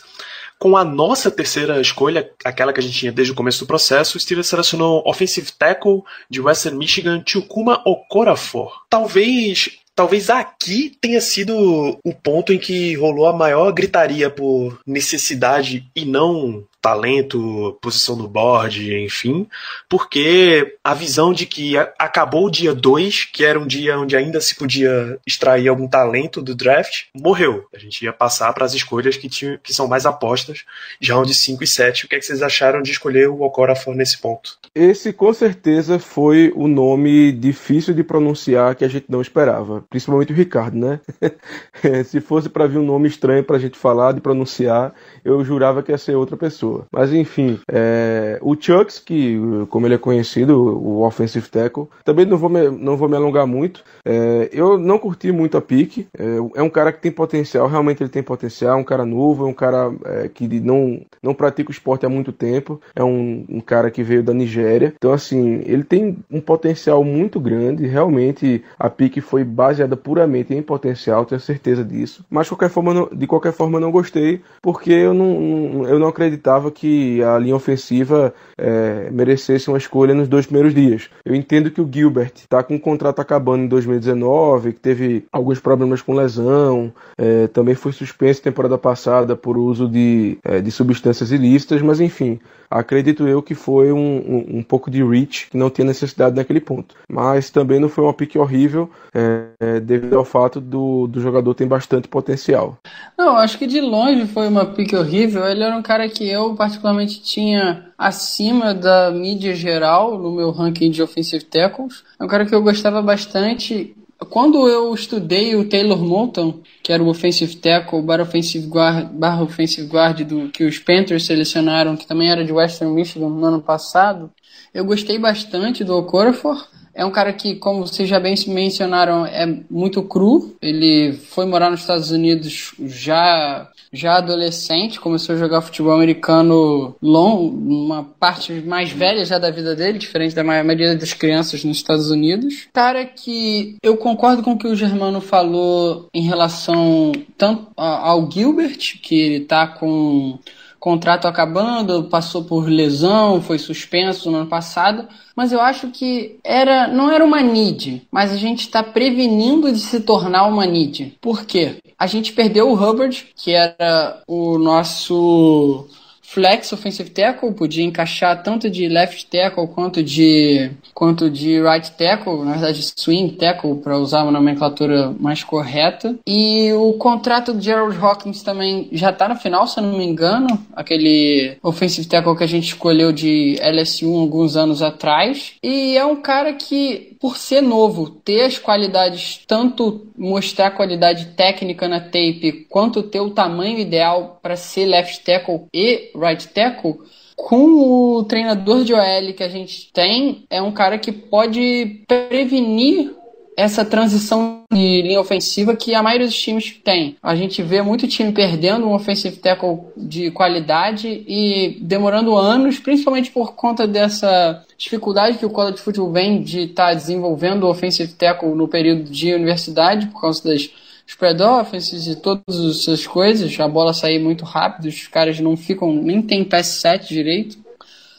[0.59, 4.17] Com a nossa terceira escolha, aquela que a gente tinha desde o começo do processo,
[4.17, 8.71] o Steelers selecionou offensive tackle de Western Michigan, Chukuma Okorafor.
[8.87, 15.87] Talvez Talvez aqui tenha sido o ponto em que rolou a maior gritaria por necessidade
[15.95, 19.47] e não talento, posição no board, enfim,
[19.87, 24.41] porque a visão de que acabou o dia 2, que era um dia onde ainda
[24.41, 27.65] se podia extrair algum talento do draft, morreu.
[27.73, 30.65] A gente ia passar para as escolhas que, tinham, que são mais apostas,
[30.99, 32.05] já onde 5 e 7.
[32.05, 34.57] O que, é que vocês acharam de escolher o Okorafor nesse ponto?
[34.75, 40.33] Esse com certeza foi o nome difícil de pronunciar que a gente não esperava, principalmente
[40.33, 40.99] o Ricardo, né?
[42.03, 45.81] se fosse para vir um nome estranho para a gente falar, de pronunciar, eu jurava
[45.81, 46.87] que ia ser outra pessoa pessoa.
[46.91, 49.37] Mas enfim, é, o Chucks, que
[49.69, 53.45] como ele é conhecido, o offensive tackle, também não vou me, não vou me alongar
[53.45, 53.83] muito.
[54.03, 56.07] É, eu não curti muito a pique.
[56.17, 58.77] É, é, um cara que tem potencial, realmente ele tem potencial.
[58.77, 62.09] É um cara novo, é um cara é, que não, não pratica o esporte há
[62.09, 62.81] muito tempo.
[62.95, 64.93] É um, um cara que veio da Nigéria.
[64.95, 67.85] Então, assim, ele tem um potencial muito grande.
[67.85, 72.25] Realmente a pique foi baseada puramente em potencial, tenho certeza disso.
[72.29, 76.62] Mas de qualquer forma, de qualquer forma, não gostei, porque eu não, eu não acreditava
[76.71, 81.09] que a linha ofensiva é, merecesse uma escolha nos dois primeiros dias.
[81.25, 85.59] Eu entendo que o Gilbert está com o contrato acabando em 2019, que teve alguns
[85.59, 91.31] problemas com lesão, é, também foi suspenso temporada passada por uso de, é, de substâncias
[91.31, 92.39] ilícitas, mas enfim,
[92.69, 96.59] acredito eu que foi um, um, um, pouco de reach que não tinha necessidade naquele
[96.59, 96.95] ponto.
[97.07, 101.53] Mas também não foi uma pique horrível, é, é, devido ao fato do, do jogador
[101.53, 102.77] ter bastante potencial.
[103.17, 105.45] Não, acho que de longe foi uma pique horrível.
[105.45, 110.91] Ele era um cara que eu particularmente tinha acima da mídia geral no meu ranking
[110.91, 112.03] de offensive tackles.
[112.19, 113.95] É um cara que eu gostava bastante
[114.29, 119.43] quando eu estudei o Taylor Moulton, que era o offensive tackle barra offensive guard, barra
[119.43, 123.61] offensive guard do, que os Panthers selecionaram, que também era de Western Michigan no ano
[123.61, 124.31] passado,
[124.73, 126.67] eu gostei bastante do Okorafor.
[126.93, 130.55] É um cara que, como vocês já bem mencionaram, é muito cru.
[130.61, 137.47] Ele foi morar nos Estados Unidos já já adolescente, começou a jogar futebol americano long,
[137.47, 142.09] uma parte mais velha já da vida dele, diferente da maioria das crianças nos Estados
[142.09, 142.67] Unidos.
[142.73, 148.99] Cara que eu concordo com o que o Germano falou em relação tanto ao Gilbert,
[149.01, 150.39] que ele tá com
[150.83, 156.89] contrato acabando, passou por lesão, foi suspenso no ano passado, mas eu acho que era
[156.89, 161.17] não era uma need, mas a gente está prevenindo de se tornar uma need.
[161.21, 161.77] Por quê?
[161.97, 165.87] A gente perdeu o Hubbard, que era o nosso
[166.33, 172.43] flex offensive tackle, podia encaixar tanto de left tackle quanto de quanto de right tackle,
[172.43, 176.15] na verdade swing tackle para usar uma nomenclatura mais correta.
[176.25, 180.05] E o contrato do Gerald Hawkins também já está no final, se eu não me
[180.05, 185.53] engano, aquele offensive tackle que a gente escolheu de LSU alguns anos atrás.
[185.61, 191.87] E é um cara que por ser novo, ter as qualidades, tanto mostrar qualidade técnica
[191.87, 196.97] na tape, quanto ter o tamanho ideal para ser left tackle e right tackle,
[197.37, 203.15] com o treinador de OL que a gente tem, é um cara que pode prevenir
[203.55, 207.15] essa transição de linha ofensiva que a maioria dos times tem.
[207.23, 213.31] A gente vê muito time perdendo um offensive tackle de qualidade e demorando anos, principalmente
[213.31, 218.13] por conta dessa dificuldade que o college football vem de estar tá desenvolvendo o offensive
[218.13, 220.69] tackle no período de universidade por causa das
[221.07, 225.93] spread offenses e todas essas coisas, a bola sair muito rápido, os caras não ficam,
[225.93, 227.62] nem tem pass set direito.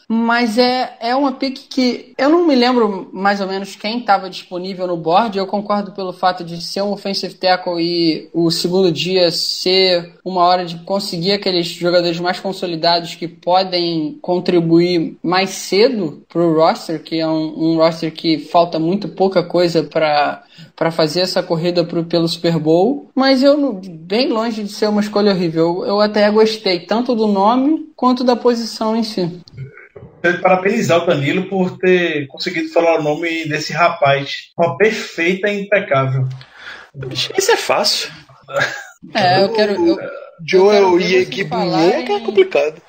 [0.07, 4.29] Mas é, é uma pick que eu não me lembro mais ou menos quem estava
[4.29, 5.37] disponível no board.
[5.37, 10.43] Eu concordo pelo fato de ser um offensive tackle e o segundo dia ser uma
[10.43, 17.01] hora de conseguir aqueles jogadores mais consolidados que podem contribuir mais cedo para o roster,
[17.01, 20.43] que é um, um roster que falta muito pouca coisa para
[20.73, 25.01] para fazer essa corrida pro, pelo Super Bowl, mas eu bem longe de ser uma
[25.01, 25.85] escolha horrível.
[25.85, 29.41] Eu até gostei tanto do nome quanto da posição em si
[30.41, 34.51] parabenizar o Danilo por ter conseguido falar o nome desse rapaz.
[34.57, 36.27] Uma perfeita e impecável.
[37.11, 38.11] Isso é fácil.
[39.13, 39.73] É, eu quero.
[39.73, 39.97] Eu,
[40.45, 42.81] Joel e Eguibunye que é complicado.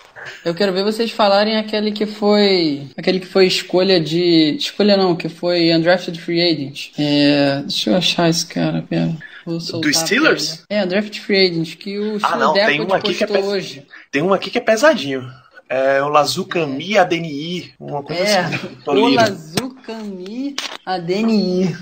[0.44, 2.88] Eu quero ver vocês falarem aquele que foi.
[2.96, 4.56] Aquele que foi escolha de.
[4.56, 6.90] Escolha não, que foi Undrafted Free Agent.
[6.98, 9.16] É, deixa eu achar esse cara, pera.
[9.46, 10.64] Do Steelers?
[10.68, 13.44] É, Undrafted Free Agent, que o ah, não, tem um aqui que é pes...
[13.44, 13.86] hoje.
[14.10, 15.22] Tem um aqui que é pesadinho.
[15.68, 18.68] É o Lazukami ADNI, uma coisa É, assim.
[18.84, 19.06] Tô lindo.
[19.08, 20.54] Olazukami
[20.84, 21.76] ADNI.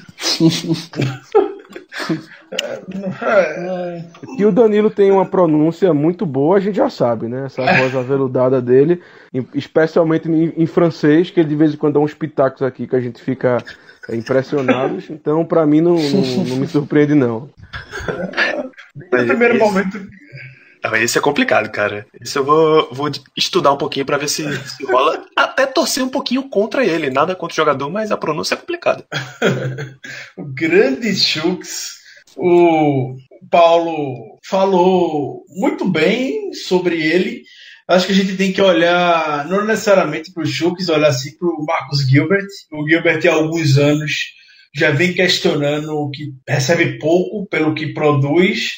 [4.37, 7.47] Que o Danilo tem uma pronúncia muito boa, a gente já sabe, né?
[7.47, 9.01] Essa voz aveludada dele,
[9.55, 12.97] especialmente em, em francês, que ele de vez em quando dá uns pitacos aqui que
[12.97, 13.63] a gente fica
[14.09, 15.11] é, impressionados.
[15.11, 17.49] Então, pra mim, não, não, não me surpreende, não.
[18.95, 20.01] No primeiro Esse- momento,
[20.85, 22.07] Ah, mas esse é complicado, cara.
[22.21, 25.25] Esse eu vou, vou estudar um pouquinho pra ver se, se rola.
[25.35, 27.09] Até torcer um pouquinho contra ele.
[27.09, 29.03] Nada contra o jogador, mas a pronúncia é complicada.
[30.37, 31.95] o grande Chux,
[32.37, 33.17] o
[33.51, 37.45] Paulo falou muito bem sobre ele.
[37.89, 41.49] Acho que a gente tem que olhar, não necessariamente para o Chux, olhar assim para
[41.49, 42.47] o Marcus Gilbert.
[42.71, 44.13] O Gilbert, há alguns anos,
[44.75, 48.73] já vem questionando que recebe pouco pelo que produz.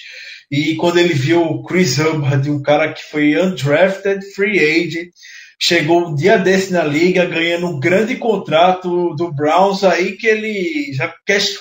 [0.51, 5.11] E quando ele viu o Chris Hubbard, um cara que foi undrafted, free agent,
[5.59, 10.93] chegou um dia desse na liga, ganhando um grande contrato do Browns, aí que ele
[10.93, 11.13] já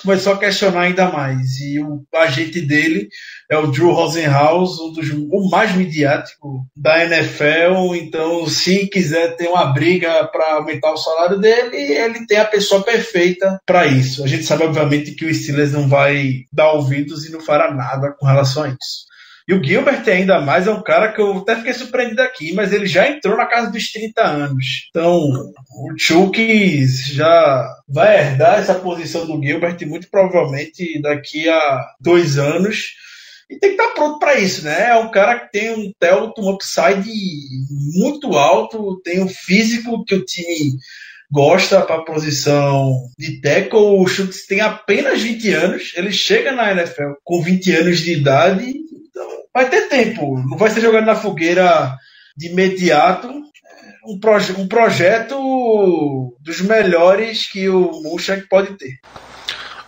[0.02, 1.58] começou a questionar ainda mais.
[1.60, 3.08] E o agente dele
[3.50, 7.94] é o Drew Rosenhaus, um dos o mais midiático da NFL.
[7.94, 12.82] Então, se quiser ter uma briga para aumentar o salário dele, ele tem a pessoa
[12.82, 14.24] perfeita para isso.
[14.24, 18.12] A gente sabe, obviamente, que o Steelers não vai dar ouvidos e não fará nada
[18.18, 19.06] com relação a isso.
[19.48, 22.72] E o Gilbert ainda mais é um cara que eu até fiquei surpreendido aqui, mas
[22.72, 24.88] ele já entrou na casa dos 30 anos.
[24.90, 32.38] Então, o Chuck já vai herdar essa posição do Gilbert muito provavelmente daqui a dois
[32.38, 32.96] anos.
[33.48, 34.90] E tem que estar pronto para isso, né?
[34.90, 37.08] É um cara que tem um Telton um upside
[37.94, 40.72] muito alto, tem um físico que o time
[41.30, 44.00] gosta para a posição de tackle.
[44.00, 48.64] O Schultz tem apenas 20 anos, ele chega na NFL com 20 anos de idade,
[48.68, 51.96] então vai ter tempo, não vai ser jogado na fogueira
[52.36, 53.28] de imediato.
[53.28, 53.46] É
[54.08, 59.00] Um, proje um projeto dos melhores que o Munchak pode ter.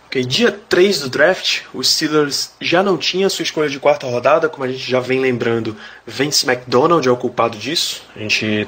[0.09, 4.49] Ok, dia 3 do draft, os Steelers já não tinha sua escolha de quarta rodada,
[4.49, 8.01] como a gente já vem lembrando, Vince McDonald é o culpado disso.
[8.15, 8.67] A gente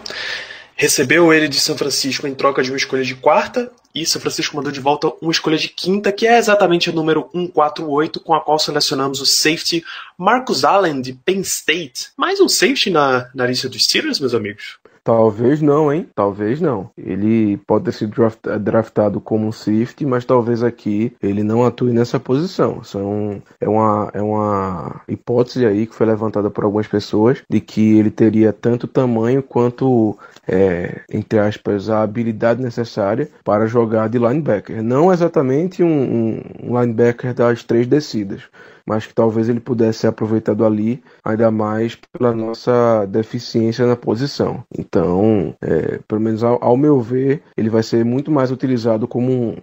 [0.76, 4.56] recebeu ele de São Francisco em troca de uma escolha de quarta, e São Francisco
[4.56, 8.40] mandou de volta uma escolha de quinta, que é exatamente a número 148, com a
[8.40, 9.84] qual selecionamos o safety
[10.16, 12.10] Marcus Allen de Penn State.
[12.16, 14.78] Mais um safety na, na lista dos Steelers, meus amigos?
[15.04, 16.08] Talvez não, hein?
[16.14, 16.92] Talvez não.
[16.96, 21.92] Ele pode ter sido draft- draftado como um safety, mas talvez aqui ele não atue
[21.92, 22.84] nessa posição.
[22.84, 27.98] São, é, uma, é uma hipótese aí que foi levantada por algumas pessoas de que
[27.98, 30.16] ele teria tanto tamanho quanto,
[30.48, 34.84] é, entre aspas, a habilidade necessária para jogar de linebacker.
[34.84, 38.44] Não exatamente um- um linebacker das três descidas
[38.92, 44.66] mas que talvez ele pudesse ser aproveitado ali, ainda mais pela nossa deficiência na posição.
[44.78, 49.32] Então, é, pelo menos ao, ao meu ver, ele vai ser muito mais utilizado como
[49.32, 49.56] um,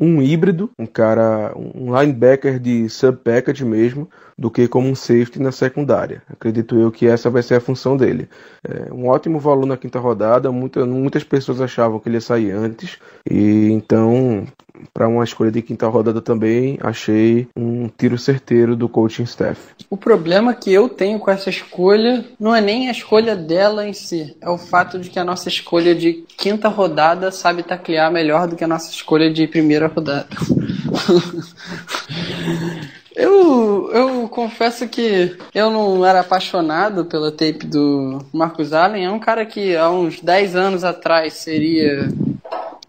[0.00, 4.08] um híbrido, um cara, um linebacker de sub-package mesmo,
[4.38, 6.22] do que como um safety na secundária.
[6.30, 8.28] Acredito eu que essa vai ser a função dele.
[8.62, 12.50] É, um ótimo valor na quinta rodada, muita, muitas pessoas achavam que ele ia sair
[12.50, 14.46] antes, e então
[14.92, 19.58] para uma escolha de quinta rodada também, achei um tiro certeiro do coaching staff.
[19.88, 23.94] O problema que eu tenho com essa escolha não é nem a escolha dela em
[23.94, 28.46] si, é o fato de que a nossa escolha de quinta rodada sabe taclear melhor
[28.46, 30.26] do que a nossa escolha de primeira rodada.
[33.16, 39.06] Eu, eu confesso que eu não era apaixonado pela tape do Marcus Allen.
[39.06, 42.10] É um cara que há uns 10 anos atrás seria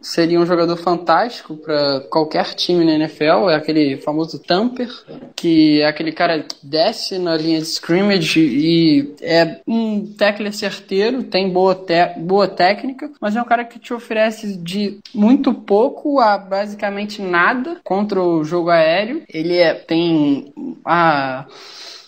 [0.08, 3.50] seria um jogador fantástico para qualquer time na NFL.
[3.50, 4.90] É aquele famoso tamper,
[5.36, 11.24] que é aquele cara que desce na linha de scrimmage e é um tackler certeiro,
[11.24, 16.20] tem boa, te- boa técnica, mas é um cara que te oferece de muito pouco
[16.20, 19.24] a basicamente nada contra o jogo aéreo.
[19.32, 20.54] Ele é- tem
[20.86, 21.46] a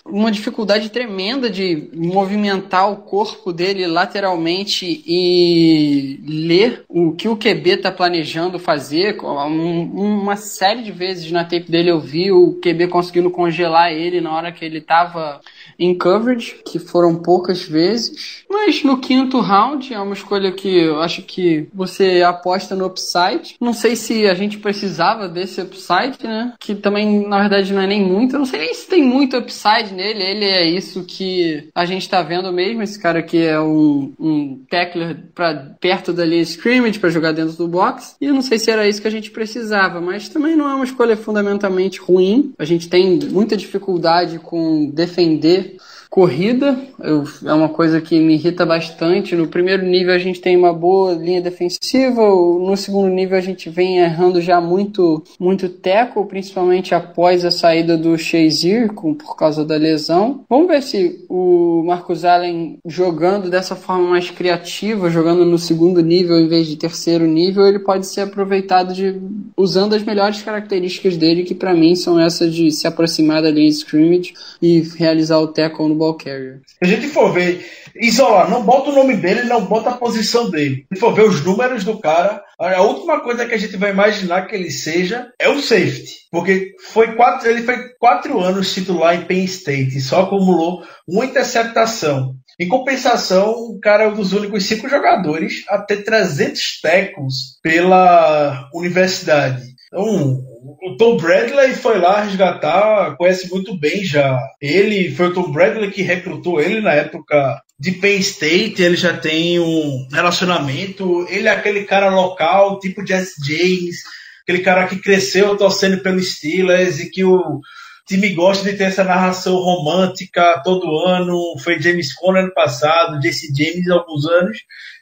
[0.05, 7.69] uma dificuldade tremenda de movimentar o corpo dele lateralmente e ler o que o QB
[7.71, 9.17] está planejando fazer.
[9.23, 14.21] Um- uma série de vezes na tape dele eu vi o QB conseguindo congelar ele
[14.21, 15.39] na hora que ele estava
[15.77, 18.43] em coverage, que foram poucas vezes.
[18.49, 23.55] Mas no quinto round é uma escolha que eu acho que você aposta no upside.
[23.61, 26.53] Não sei se a gente precisava desse upside, né?
[26.59, 28.35] Que também, na verdade, não é nem muito.
[28.35, 30.23] Eu não sei nem se tem muito upside nele.
[30.23, 32.81] Ele é isso que a gente tá vendo mesmo.
[32.81, 37.55] Esse cara aqui é um, um tackler pra, perto da linha scrimmage para jogar dentro
[37.55, 38.15] do box.
[38.19, 40.75] E eu não sei se era isso que a gente precisava, mas também não é
[40.75, 42.53] uma escolha fundamentalmente ruim.
[42.57, 45.77] A gente tem muita dificuldade com defender
[46.09, 46.77] corrida.
[46.99, 49.35] Eu, é uma coisa que me irrita bastante.
[49.35, 53.69] No primeiro nível a gente tem uma boa linha defensiva, no segundo nível a gente
[53.69, 59.75] vem errando já muito, muito teco, principalmente após a saída do Shazier por causa da
[59.75, 60.43] lesão.
[60.49, 66.39] Vamos ver se o Marcos Allen jogando dessa forma mais criativa, jogando no segundo nível
[66.39, 69.19] em vez de terceiro nível, ele pode ser aproveitado de
[69.55, 73.69] usando as melhores características dele, que para mim são essas de se aproximar da linha
[73.69, 76.61] scrimmage e realizar o tackle no ball carrier.
[76.65, 77.63] Se a gente for ver,
[77.95, 80.85] isolar, não bota o nome dele, não bota a posição dele.
[80.91, 84.47] Se for ver os números do cara, a última coisa que a gente vai imaginar
[84.47, 86.13] que ele seja é o safety.
[86.31, 91.25] Porque foi quatro, ele foi quatro anos titular em Penn State e só acumulou uma
[91.25, 92.35] interceptação.
[92.59, 98.69] Em compensação, o cara é um dos únicos cinco jogadores a ter 300 tackles pela
[98.73, 99.63] universidade.
[99.87, 100.43] Então,
[100.81, 104.39] o Tom Bradley foi lá resgatar, conhece muito bem já.
[104.61, 109.15] Ele foi o Tom Bradley que recrutou ele na época de Penn State, ele já
[109.15, 111.25] tem um relacionamento.
[111.29, 113.97] Ele é aquele cara local, tipo Jesse James,
[114.43, 117.61] aquele cara que cresceu torcendo pelo Steelers e que o
[118.07, 121.55] time gosta de ter essa narração romântica todo ano.
[121.63, 124.57] Foi James Conner ano passado, Jesse James alguns anos.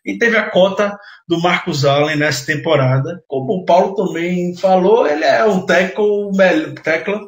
[0.08, 0.97] E teve a cota
[1.28, 3.22] do Marcos Allen nessa temporada.
[3.28, 6.32] Como o Paulo também falou, ele é um tackle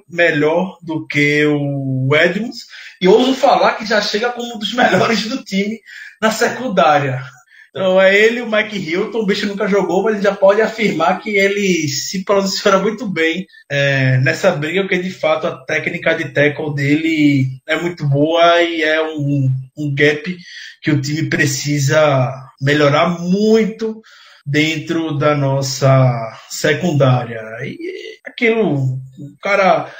[0.09, 2.67] melhor do que o Edmonds.
[3.01, 5.81] E ouso falar que já chega como um dos melhores do time
[6.21, 7.21] na secundária.
[7.69, 11.19] Então é ele, o Mike Hilton, o bicho nunca jogou, mas ele já pode afirmar
[11.19, 16.33] que ele se posiciona muito bem é, nessa briga, porque de fato a técnica de
[16.33, 20.35] tackle dele é muito boa e é um, um gap
[20.81, 24.01] que o time precisa melhorar muito
[24.45, 26.11] dentro da nossa
[26.49, 27.41] secundária.
[27.63, 27.77] E
[28.25, 29.93] aquilo, um cara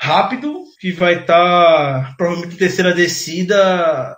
[0.00, 4.16] rápido que vai estar tá, provavelmente terceira descida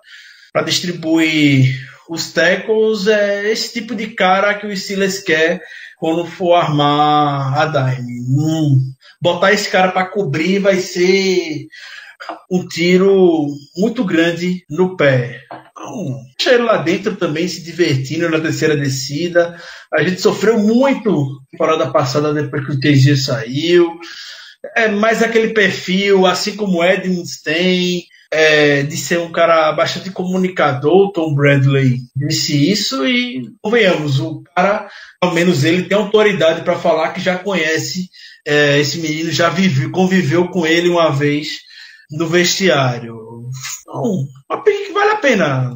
[0.53, 1.75] para distribuir
[2.09, 5.61] os tackles é esse tipo de cara que o Steelers quer
[5.99, 8.21] quando for armar a dime.
[8.29, 11.67] Hum, botar esse cara para cobrir vai ser
[12.51, 13.47] um tiro
[13.77, 15.43] muito grande no pé.
[15.71, 19.57] Então, deixa ele lá dentro também se divertindo na terceira descida.
[19.93, 23.99] A gente sofreu muito temporada passada depois que o TG saiu.
[24.77, 30.11] É mais aquele perfil, assim como o Edmonds tem, é, de ser um cara bastante
[30.11, 34.89] comunicador, Tom Bradley disse isso e convenhamos, o cara,
[35.21, 38.11] ao menos ele tem autoridade para falar que já conhece
[38.47, 41.61] é, esse menino, já vive, conviveu com ele uma vez
[42.11, 43.17] no vestiário.
[43.83, 45.75] Então, uma pick que vale a pena.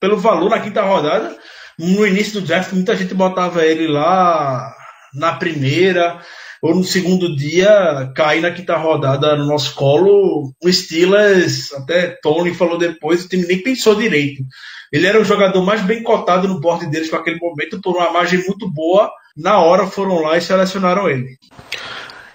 [0.00, 1.36] Pelo valor na quinta rodada,
[1.78, 4.72] no início do draft, muita gente botava ele lá
[5.14, 6.20] na primeira
[6.62, 10.54] ou no segundo dia cair na quinta rodada no nosso colo.
[10.62, 14.44] O Steelers, até Tony falou depois, o time nem pensou direito.
[14.92, 18.12] Ele era o jogador mais bem cotado no board deles com aquele momento, por uma
[18.12, 19.10] margem muito boa.
[19.36, 21.36] Na hora foram lá e selecionaram ele.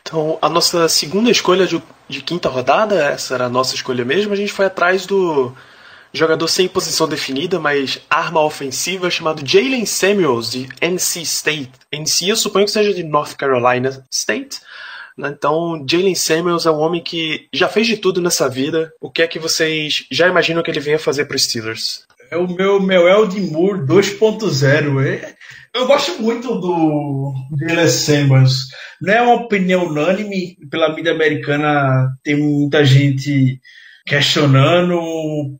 [0.01, 4.33] Então, a nossa segunda escolha de, de quinta rodada, essa era a nossa escolha mesmo,
[4.33, 5.53] a gente foi atrás do
[6.13, 11.71] jogador sem posição definida, mas arma ofensiva, chamado Jalen Samuels, de NC State.
[11.91, 14.59] NC eu suponho que seja de North Carolina State.
[15.17, 15.33] Né?
[15.35, 18.91] Então, Jalen Samuels é um homem que já fez de tudo nessa vida.
[19.01, 22.05] O que é que vocês já imaginam que ele venha fazer para os Steelers?
[22.29, 25.05] É o meu, meu Eld Moore 2.0.
[25.05, 25.33] É,
[25.73, 28.67] eu gosto muito do Jalen Samuels.
[29.01, 33.59] Não é uma opinião unânime, pela mídia americana tem muita gente
[34.07, 34.97] questionando.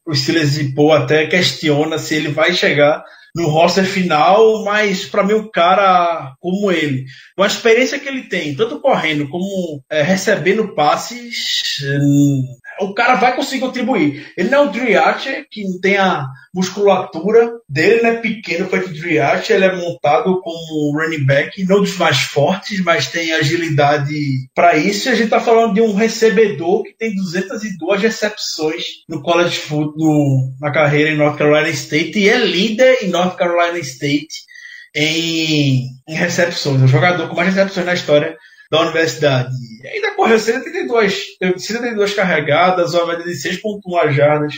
[0.05, 3.03] O Steelers de Poe até questiona se ele vai chegar
[3.35, 8.23] no roster final, mas para mim um cara como ele, com a experiência que ele
[8.23, 12.43] tem, tanto correndo como é, recebendo passes, hum,
[12.80, 14.32] o cara vai conseguir contribuir.
[14.38, 18.93] Ele não é o Driache, que não tem a musculatura dele, não é pequeno feito
[18.93, 24.13] Driache, ele é montado como running back, não dos mais fortes, mas tem agilidade
[24.55, 25.07] para isso.
[25.07, 30.53] E a gente tá falando de um recebedor que tem 202 recepções no college football,
[30.59, 34.47] na carreira em North Carolina State e é líder em North Carolina State
[34.95, 36.82] em, em recepções.
[36.82, 38.38] É o jogador com mais recepções na história
[38.72, 39.55] da universidade.
[39.84, 44.53] E ainda correu 132, 132 carregadas, uma média de 6.1 jardas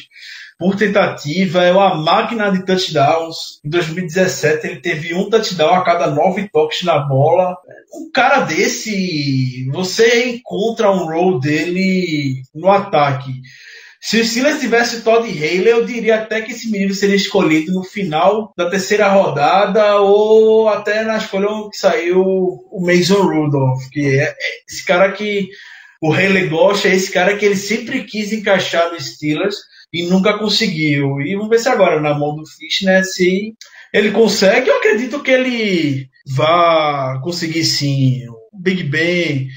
[0.59, 3.61] por tentativa, é uma máquina de touchdowns.
[3.63, 7.55] Em 2017 ele teve um touchdown a cada nove toques na bola.
[7.93, 13.31] Um cara desse, você encontra um role dele no ataque.
[14.01, 17.83] Se o Silas tivesse Todd Haley, eu diria até que esse menino seria escolhido no
[17.83, 24.33] final da terceira rodada ou até na escolha que saiu o Mason Rudolph, que é
[24.67, 25.49] esse cara que
[26.01, 29.57] o Haley gosta, é esse cara que ele sempre quis encaixar no Steelers.
[29.91, 31.19] e nunca conseguiu.
[31.19, 33.53] E vamos ver se agora, na mão do Fitness, se
[33.91, 34.69] ele consegue.
[34.69, 38.21] Eu acredito que ele vai conseguir sim.
[38.53, 39.47] O Big Ben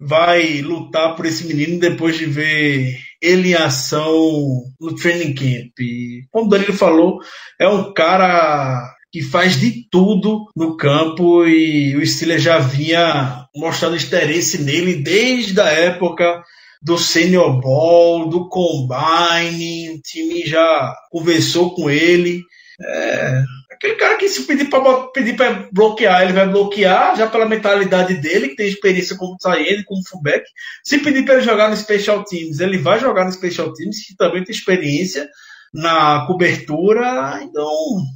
[0.00, 5.78] vai lutar por esse menino depois de ver ele em ação no training camp.
[5.78, 7.20] E, como o Danilo falou,
[7.58, 13.96] é um cara que faz de tudo no campo e o Steelers já vinha mostrando
[13.96, 16.42] interesse nele desde a época
[16.82, 22.42] do Senior Ball, do Combine, o time já conversou com ele.
[22.84, 27.48] É, aquele cara que se pedir para pedir para bloquear, ele vai bloquear, já pela
[27.48, 30.44] mentalidade dele, que tem experiência como Tayene, como fullback.
[30.84, 34.16] Se pedir para ele jogar no Special Teams, ele vai jogar no Special Teams, que
[34.16, 35.28] também tem experiência
[35.72, 37.70] na cobertura, então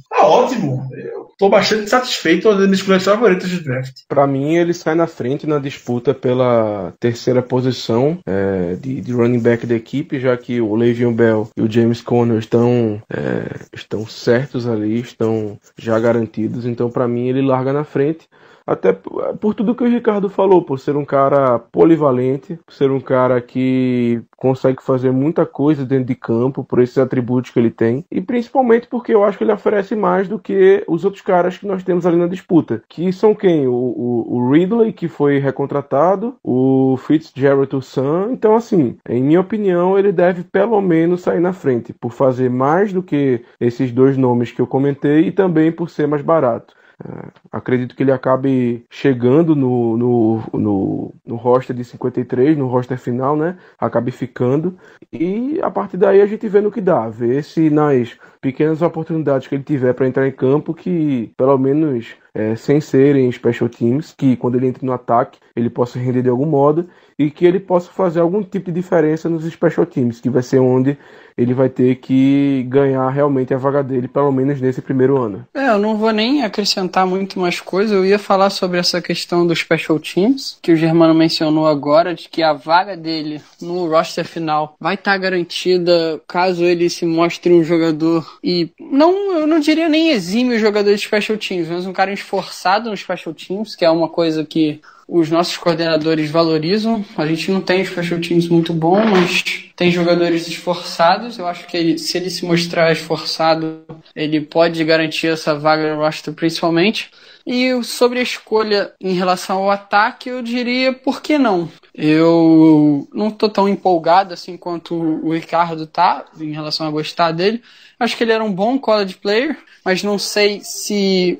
[0.09, 0.87] tá ótimo.
[0.93, 4.01] Eu tô bastante satisfeito das minhas escolhas favoritas de draft.
[4.07, 9.39] Para mim, ele sai na frente na disputa pela terceira posição é, de, de, running
[9.39, 14.05] back da equipe, já que o Le'Veon Bell e o James Conner estão, é, estão
[14.05, 16.65] certos ali, estão já garantidos.
[16.65, 18.27] Então, para mim, ele larga na frente.
[18.67, 22.99] Até por tudo que o Ricardo falou, por ser um cara polivalente, por ser um
[22.99, 28.05] cara que consegue fazer muita coisa dentro de campo, por esses atributos que ele tem,
[28.11, 31.65] e principalmente porque eu acho que ele oferece mais do que os outros caras que
[31.65, 33.67] nós temos ali na disputa, que são quem?
[33.67, 38.29] O, o, o Ridley, que foi recontratado, o Fitzgerald Sam.
[38.31, 42.91] Então, assim, em minha opinião, ele deve pelo menos sair na frente, por fazer mais
[42.91, 46.76] do que esses dois nomes que eu comentei e também por ser mais barato.
[47.03, 52.97] É, acredito que ele acabe chegando no, no, no, no roster de 53, no roster
[52.97, 53.57] final, né?
[53.77, 54.77] Acabe ficando.
[55.13, 57.07] E a partir daí a gente vê no que dá.
[57.07, 62.15] Ver se nas pequenas oportunidades que ele tiver para entrar em campo, que pelo menos
[62.37, 66.29] é, sem serem special teams, que quando ele entra no ataque ele possa render de
[66.29, 70.29] algum modo e que ele possa fazer algum tipo de diferença nos special teams, que
[70.29, 70.95] vai ser onde
[71.35, 75.45] ele vai ter que ganhar realmente a vaga dele, pelo menos nesse primeiro ano.
[75.53, 79.45] É, eu não vou nem acrescentar muito mais coisa, eu ia falar sobre essa questão
[79.45, 84.25] dos special teams, que o Germano mencionou agora, de que a vaga dele no roster
[84.25, 89.59] final vai estar tá garantida caso ele se mostre um jogador e não, eu não
[89.59, 93.75] diria nem exime o jogador de special teams, mas um cara esforçado no special teams,
[93.75, 97.03] que é uma coisa que os nossos coordenadores valorizam.
[97.17, 101.39] A gente não tem special teams muito bom, mas tem jogadores esforçados.
[101.39, 103.81] Eu acho que ele, se ele se mostrar esforçado,
[104.13, 107.09] ele pode garantir essa vaga no roster principalmente.
[107.45, 111.71] E sobre a escolha em relação ao ataque, eu diria por que não?
[111.95, 117.63] Eu não tô tão empolgado assim quanto o Ricardo tá em relação a gostar dele.
[117.97, 121.39] Acho que ele era um bom college player, mas não sei se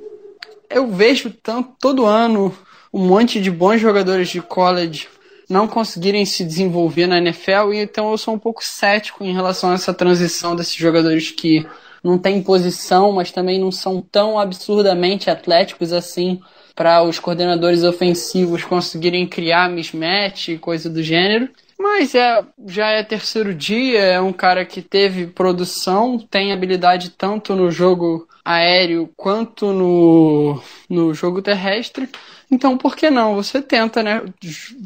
[0.70, 2.56] eu vejo tanto todo ano
[2.94, 5.08] um monte de bons jogadores de college
[5.50, 9.72] não conseguirem se desenvolver na NFL, e então eu sou um pouco cético em relação
[9.72, 11.66] a essa transição desses jogadores que
[12.04, 16.42] não têm posição, mas também não são tão absurdamente atléticos assim
[16.76, 21.50] para os coordenadores ofensivos conseguirem criar mismatch e coisa do gênero.
[21.80, 27.56] Mas é, já é terceiro dia, é um cara que teve produção, tem habilidade tanto
[27.56, 32.10] no jogo aéreo quanto no, no jogo terrestre.
[32.50, 33.36] Então, por que não?
[33.36, 34.24] Você tenta, né,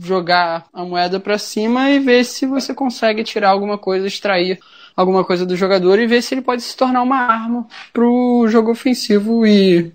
[0.03, 4.59] jogar a moeda para cima e ver se você consegue tirar alguma coisa, extrair
[4.95, 8.71] alguma coisa do jogador e ver se ele pode se tornar uma arma pro jogo
[8.71, 9.91] ofensivo e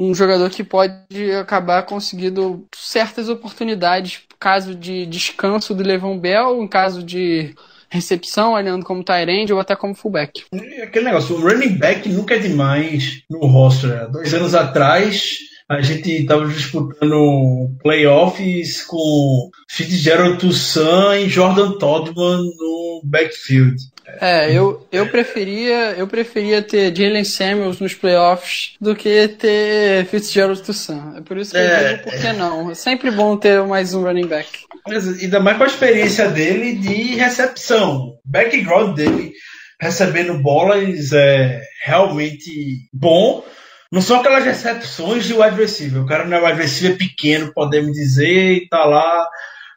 [0.00, 6.66] um jogador que pode acabar conseguindo certas oportunidades, caso de descanso do Levon Bell, em
[6.66, 7.54] caso de
[7.90, 10.44] recepção, olhando como Tyrande ou até como fullback.
[10.82, 14.08] Aquele negócio, o running back nunca é demais no roster.
[14.10, 15.36] Dois anos atrás,
[15.68, 23.76] a gente estava disputando playoffs com Fitzgerald Toussaint e Jordan Todman no backfield.
[24.20, 30.62] É, eu, eu preferia eu preferia ter Jalen Samuels nos playoffs do que ter Fitzgerald
[30.62, 31.18] Toussaint.
[31.18, 32.70] É por isso que é, eu digo por que não.
[32.70, 34.48] É sempre bom ter mais um running back.
[34.86, 38.18] Mas, ainda mais com a experiência dele de recepção.
[38.24, 39.32] Background dele
[39.80, 43.44] recebendo bolas é realmente bom
[43.92, 46.02] não são aquelas recepções de wide receiver.
[46.02, 49.26] O cara não é wide receiver pequeno, podemos dizer, e tá lá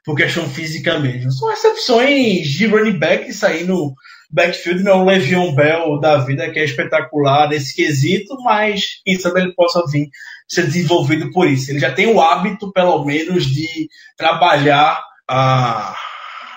[0.05, 1.31] por questão física mesmo.
[1.31, 3.93] São recepções de running back saindo
[4.33, 9.19] backfield, não é o Le'Veon Bell da vida, que é espetacular nesse quesito, mas quem
[9.19, 10.09] sabe ele possa vir
[10.47, 11.69] ser desenvolvido por isso.
[11.69, 15.95] Ele já tem o hábito, pelo menos, de trabalhar a,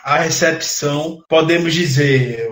[0.03, 2.49] a recepção, podemos dizer.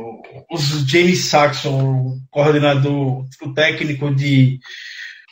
[0.50, 4.58] O James Saxon, o coordenador, o técnico de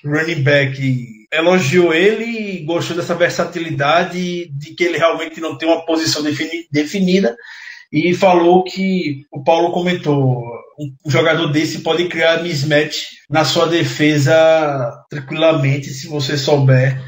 [0.05, 5.85] running back elogiou ele e gostou dessa versatilidade de que ele realmente não tem uma
[5.85, 7.37] posição defini definida
[7.93, 10.43] e falou que o Paulo comentou
[11.05, 16.99] um jogador desse pode criar mismatch na sua defesa tranquilamente se você souber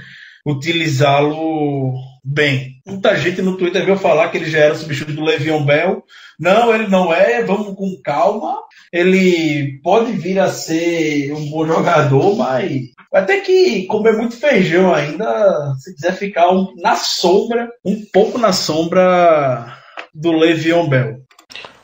[0.47, 2.75] utilizá-lo bem.
[2.87, 6.03] Muita gente no Twitter veio falar que ele já era substituto do Le'Veon Bell.
[6.39, 8.59] Não, ele não é, vamos com calma.
[8.93, 14.95] Ele pode vir a ser um bom jogador, mas vai ter que comer muito feijão
[14.95, 19.79] ainda se quiser ficar na sombra, um pouco na sombra
[20.15, 21.21] do Le'Veon Bell.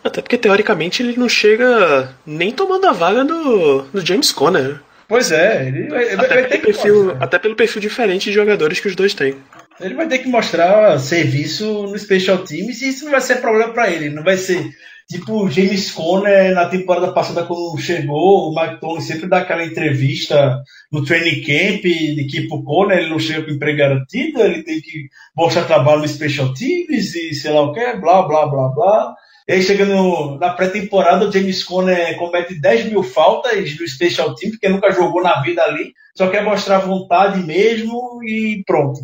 [0.03, 4.81] Até porque, teoricamente, ele não chega nem tomando a vaga do, do James Conner.
[5.07, 7.24] Pois é, ele vai, Até, vai ter pelo que perfil, mostrar.
[7.24, 9.35] até pelo perfil diferente de jogadores que os dois têm.
[9.81, 13.72] Ele vai ter que mostrar serviço no Special Teams e isso não vai ser problema
[13.72, 14.09] para ele.
[14.11, 14.70] Não vai ser
[15.11, 21.04] tipo James Conner na temporada passada quando chegou, o Mike sempre dá aquela entrevista no
[21.04, 25.08] training camp de que pro Conner ele não chega com emprego garantido, ele tem que
[25.36, 29.14] mostrar trabalho no Special Teams e sei lá o que, blá blá blá blá.
[29.48, 34.34] E aí chega no- na pré-temporada, o James Conner comete 10 mil faltas no Special
[34.36, 39.00] Team, porque nunca jogou na vida ali, só quer mostrar vontade mesmo e pronto.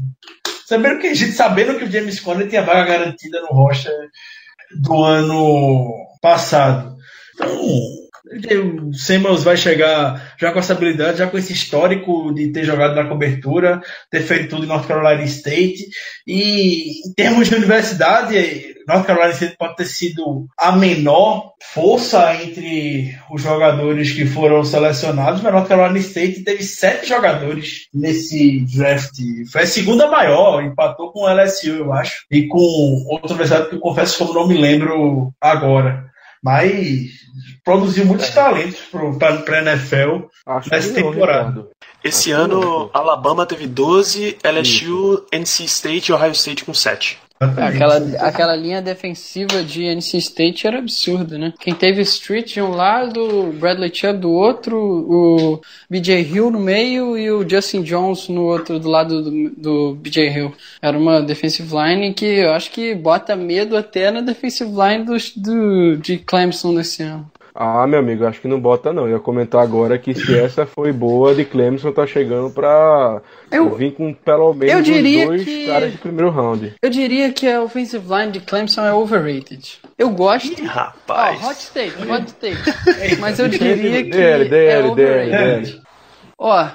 [0.66, 3.92] Sabendo que sabendo que o James Conner tinha vaga garantida no roster
[4.74, 6.96] do ano passado.
[8.32, 12.64] Então, o Samuels vai chegar já com essa habilidade, já com esse histórico de ter
[12.64, 15.86] jogado na cobertura, ter feito tudo em North Carolina State.
[16.26, 23.18] E em termos de universidade, North Carolina State pode ter sido a menor força entre
[23.30, 29.16] os jogadores que foram selecionados, mas North Carolina State teve sete jogadores nesse draft.
[29.50, 32.58] Foi a segunda maior, empatou com o LSU, eu acho, e com
[33.08, 36.06] outra universidade que eu confesso que eu não me lembro agora.
[36.42, 37.10] Mas
[37.64, 38.78] produziu muitos talentos
[39.18, 41.68] para a NFL Acho nessa não, temporada.
[42.04, 42.90] Esse Acho ano.
[42.94, 47.18] Alabama teve 12, LSU, NC State e Ohio State com 7.
[47.38, 51.52] Aquela, aquela linha defensiva de NC State era absurda, né?
[51.60, 55.60] Quem teve Street de um lado, Bradley Chubb do outro, o
[55.90, 60.30] BJ Hill no meio e o Justin Jones no outro, do lado do, do BJ
[60.30, 60.54] Hill.
[60.80, 65.04] Era uma defensive line que eu acho que bota medo até na defensive line
[65.36, 67.30] do, de Clemson nesse ano.
[67.58, 69.06] Ah, meu amigo, acho que não bota não.
[69.06, 73.74] Eu ia comentar agora que se essa foi boa de Clemson, tá chegando pra Eu-
[73.74, 76.74] vir com pelo menos eu diria dois que- caras de primeiro round.
[76.82, 79.78] Eu diria que a offensive line de Clemson é overrated.
[79.96, 80.62] Eu gosto.
[80.62, 81.42] Ó, Rapaz.
[81.42, 83.16] hot take, hot take.
[83.20, 85.80] Mas eu diria que DL, DL, é DL, overrated.
[86.38, 86.68] Ó,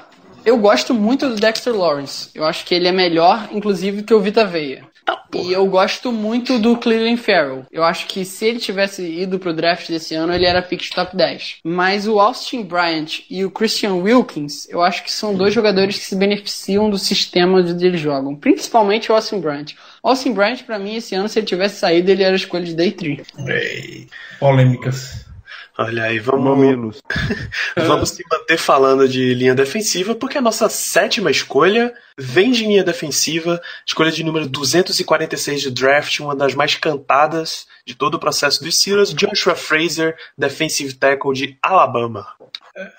[0.44, 2.30] eu gosto muito do Dexter Lawrence.
[2.34, 4.90] Eu acho que ele é melhor, inclusive, que o Vita Veia.
[5.34, 7.66] E eu gosto muito do Cleveland Farrell.
[7.72, 10.90] Eu acho que se ele tivesse ido pro draft desse ano, ele era pick de
[10.92, 11.58] top 10.
[11.64, 16.06] Mas o Austin Bryant e o Christian Wilkins, eu acho que são dois jogadores que
[16.06, 18.36] se beneficiam do sistema onde eles jogam.
[18.36, 19.74] Principalmente o Austin Bryant.
[20.04, 22.66] O Austin Bryant, pra mim, esse ano, se ele tivesse saído, ele era a escolha
[22.66, 23.28] de day 3.
[23.48, 24.08] Ei,
[24.40, 25.31] Polêmicas.
[25.78, 27.02] Olha aí, vamos, Mamilos.
[27.78, 32.84] vamos se manter falando de linha defensiva, porque a nossa sétima escolha vem de linha
[32.84, 38.64] defensiva, escolha de número 246 de draft, uma das mais cantadas de todo o processo
[38.64, 42.28] dos Steelers, Joshua Fraser, defensive tackle de Alabama.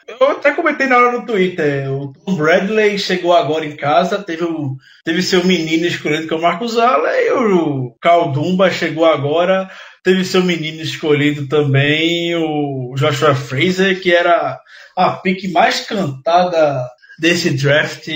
[0.06, 1.90] Eu até comentei na hora no Twitter.
[1.90, 6.36] O Tom Bradley chegou agora em casa, teve, o, teve seu menino escolhido que é
[6.36, 9.70] o Marcos Allen, e o Caldumba chegou agora,
[10.02, 14.58] teve seu menino escolhido também, o Joshua Fraser, que era
[14.96, 16.86] a pick mais cantada
[17.18, 18.08] desse draft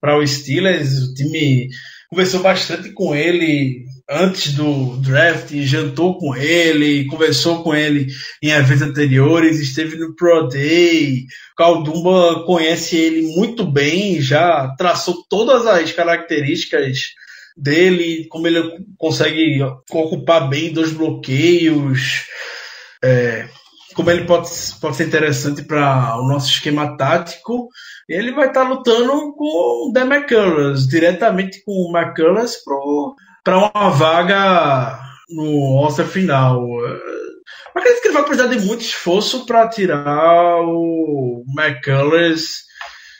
[0.00, 0.98] para os Steelers.
[0.98, 1.68] O time
[2.08, 8.08] conversou bastante com ele antes do draft, jantou com ele, conversou com ele
[8.42, 11.26] em eventos anteriores, esteve no Pro Day.
[11.56, 16.98] Caldumba conhece ele muito bem, já traçou todas as características
[17.60, 18.62] dele, como ele
[18.96, 22.26] consegue ocupar bem dois bloqueios,
[23.02, 23.48] é,
[23.94, 24.48] como ele pode,
[24.80, 27.68] pode ser interessante para o nosso esquema tático.
[28.08, 32.56] Ele vai estar lutando com o Dan McCullers, diretamente com o McCullers
[33.44, 34.98] para uma vaga
[35.28, 36.66] no All-Star final.
[37.74, 42.69] Acredito que ele vai precisar de muito esforço para tirar o McCullers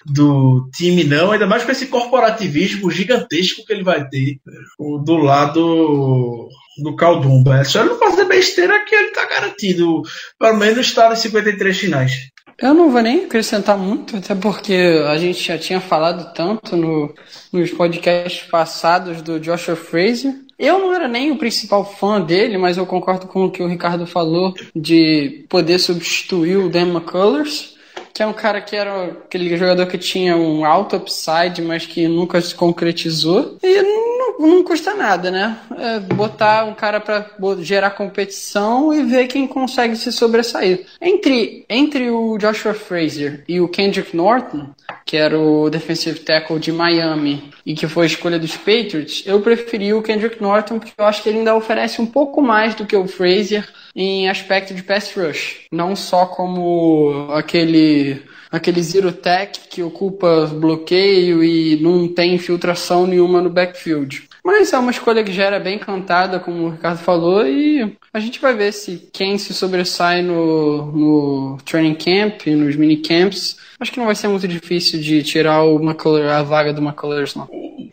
[0.07, 4.39] do time, não, ainda mais com esse corporativismo gigantesco que ele vai ter
[4.79, 6.49] do lado
[6.79, 7.59] do Caldumba.
[7.59, 10.03] É só ele não fazer besteira que ele tá garantido,
[10.39, 12.31] pelo menos estar nos 53 finais.
[12.61, 14.75] Eu não vou nem acrescentar muito, até porque
[15.09, 17.15] a gente já tinha falado tanto no,
[17.51, 20.35] nos podcasts passados do Joshua Fraser.
[20.59, 23.67] Eu não era nem o principal fã dele, mas eu concordo com o que o
[23.67, 27.77] Ricardo falou de poder substituir o Dan McCullers,
[28.21, 32.07] que é um cara que era aquele jogador que tinha um alto upside, mas que
[32.07, 33.57] nunca se concretizou.
[33.63, 35.57] E não, não custa nada, né?
[35.79, 37.25] É botar um cara para
[37.61, 40.85] gerar competição e ver quem consegue se sobressair.
[41.01, 44.69] Entre, entre o Joshua Frazier e o Kendrick Norton,
[45.07, 49.41] que era o defensive tackle de Miami e que foi a escolha dos Patriots, eu
[49.41, 52.85] preferi o Kendrick Norton porque eu acho que ele ainda oferece um pouco mais do
[52.85, 59.61] que o Frazier em aspecto de pass rush, não só como aquele aquele zero tech
[59.71, 64.29] que ocupa bloqueio e não tem infiltração nenhuma no backfield.
[64.45, 68.19] Mas é uma escolha que já era bem cantada, como o Ricardo falou, e a
[68.19, 73.59] gente vai ver se quem se sobressai no, no training camp, nos minicamps.
[73.79, 77.35] Acho que não vai ser muito difícil de tirar o McCullers, a vaga do McCullers,
[77.35, 77.49] não.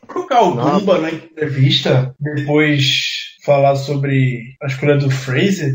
[0.07, 5.73] Pro Calgumba, na entrevista, depois falar sobre a escolha do Fraser,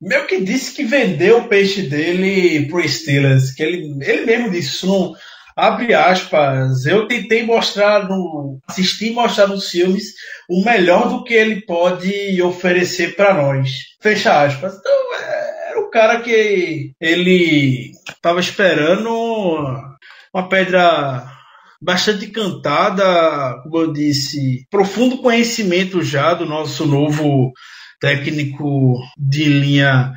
[0.00, 4.86] meio que disse que vendeu o peixe dele pro Steelers, que ele, ele mesmo disse,
[4.86, 5.14] não
[5.54, 10.14] abre aspas, eu tentei mostrar no assistir e mostrar nos filmes
[10.48, 13.70] o melhor do que ele pode oferecer para nós.
[14.00, 14.74] Fecha aspas.
[14.76, 15.14] Então,
[15.68, 19.10] era o cara que ele estava esperando
[20.32, 21.39] uma pedra
[21.80, 27.52] bastante cantada, como eu disse, profundo conhecimento já do nosso novo
[28.00, 30.12] técnico de linha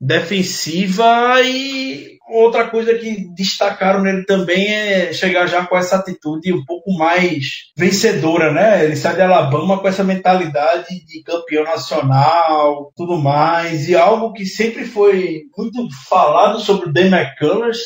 [0.00, 6.64] defensiva e outra coisa que destacaram nele também é chegar já com essa atitude um
[6.64, 8.84] pouco mais vencedora, né?
[8.84, 14.44] Ele sai de Alabama com essa mentalidade de campeão nacional, tudo mais, e algo que
[14.44, 17.78] sempre foi muito falado sobre o Dan McCullers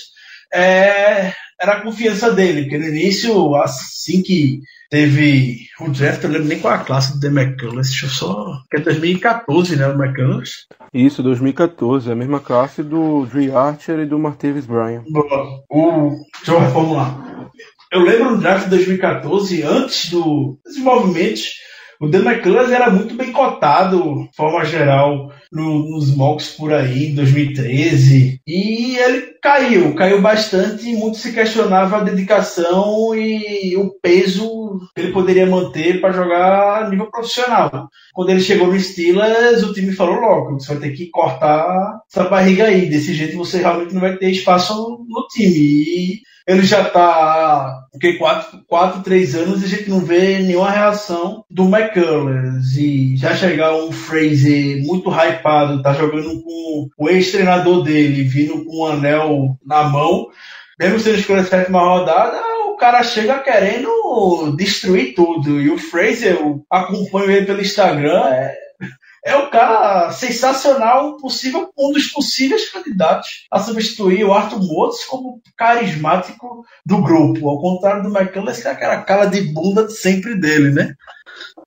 [0.52, 6.48] é, era a confiança dele, porque no início, assim que teve o draft, eu lembro
[6.48, 8.62] nem qual a classe do The McCullers, deixa eu só.
[8.70, 9.88] que é 2014, né?
[9.88, 10.66] O McCullers.
[10.94, 15.04] Isso, 2014, é a mesma classe do Dre Archer e do Martavis Bryan.
[15.10, 15.62] Boa.
[15.68, 17.50] O, deixa eu reformular.
[17.92, 21.40] Eu lembro no draft de 2014, antes do desenvolvimento,
[22.00, 27.06] o Dan McCullers era muito bem cotado, de forma geral, no, nos mocks por aí,
[27.06, 28.40] em 2013.
[28.46, 35.00] E ele caiu, caiu bastante e muito se questionava a dedicação e o peso que
[35.00, 37.88] ele poderia manter para jogar a nível profissional.
[38.12, 42.28] Quando ele chegou no Steelers, o time falou logo, você vai ter que cortar essa
[42.28, 44.74] barriga aí, desse jeito você realmente não vai ter espaço
[45.08, 45.48] no time.
[45.48, 50.70] E ele já está porque quatro, quatro, três anos e a gente não vê nenhuma
[50.70, 52.74] reação do McCullers.
[52.74, 58.78] E já chegar um Fraser muito hypado, tá jogando com o ex-treinador dele, vindo com
[58.78, 60.28] um anel na mão,
[60.80, 62.38] mesmo sendo escolha sétima rodada,
[62.68, 65.60] o cara chega querendo destruir tudo.
[65.60, 68.54] E o Fraser, eu acompanho ele pelo Instagram, é
[69.24, 75.40] é um cara sensacional, possível, um dos possíveis candidatos a substituir o Arthur Motes como
[75.56, 77.48] carismático do grupo.
[77.48, 80.94] Ao contrário do McCullers, que é aquela cara de bunda sempre dele, né?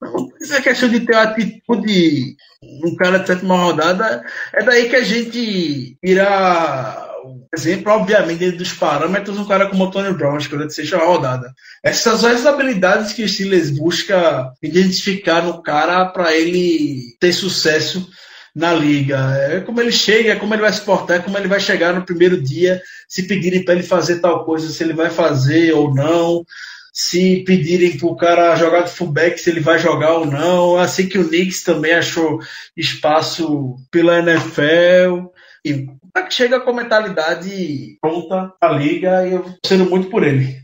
[0.42, 2.36] Essa é questão de ter atitude
[2.84, 4.24] um cara de sétima rodada,
[4.54, 7.10] é daí que a gente irá
[7.54, 11.54] exemplo, obviamente, dentro dos parâmetros, um cara como o Tony Brown, escolha de sexta rodada.
[11.84, 18.10] Essas são as habilidades que o Steelers busca identificar no cara para ele ter sucesso
[18.56, 19.18] na liga.
[19.50, 21.94] É como ele chega, é como ele vai se portar, é como ele vai chegar
[21.94, 25.94] no primeiro dia, se pedirem para ele fazer tal coisa, se ele vai fazer ou
[25.94, 26.46] não.
[26.92, 30.78] Se pedirem para o cara jogar de fullback, se ele vai jogar ou não.
[30.78, 32.40] Assim que o Knicks também achou
[32.76, 35.30] espaço pela NFL.
[35.64, 35.88] E
[36.30, 40.62] chega com a mentalidade pronta a liga e eu sendo muito por ele.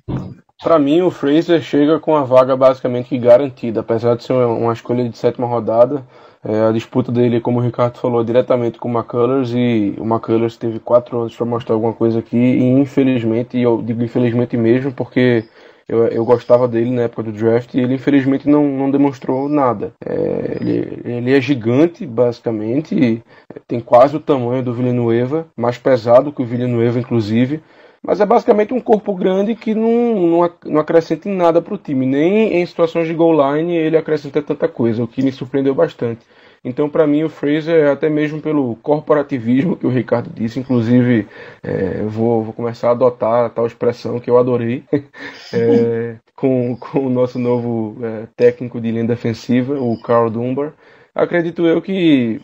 [0.62, 5.08] Para mim, o Fraser chega com a vaga basicamente garantida, apesar de ser uma escolha
[5.08, 6.04] de sétima rodada.
[6.44, 10.04] É, a disputa dele, como o Ricardo falou, é diretamente com o McCullers e o
[10.04, 14.56] McCullers teve quatro anos para mostrar alguma coisa aqui e infelizmente, e eu digo infelizmente
[14.56, 15.46] mesmo, porque
[15.88, 19.94] eu, eu gostava dele na época do draft e ele infelizmente não, não demonstrou nada.
[20.06, 23.24] É, ele, ele é gigante, basicamente,
[23.68, 27.62] tem quase o tamanho do Villanueva, mais pesado que o Villanueva, inclusive.
[28.04, 32.06] Mas é basicamente um corpo grande que não, não, acrescenta em nada para o time.
[32.06, 36.26] Nem em situações de goal line ele acrescenta tanta coisa, o que me surpreendeu bastante.
[36.64, 41.28] Então, para mim, o Fraser, até mesmo pelo corporativismo que o Ricardo disse, inclusive,
[41.64, 44.84] é, vou, vou, começar a adotar a tal expressão que eu adorei,
[45.54, 50.74] é, com, com o nosso novo é, técnico de linha defensiva, o Carl Dunbar.
[51.18, 52.40] Acredito eu que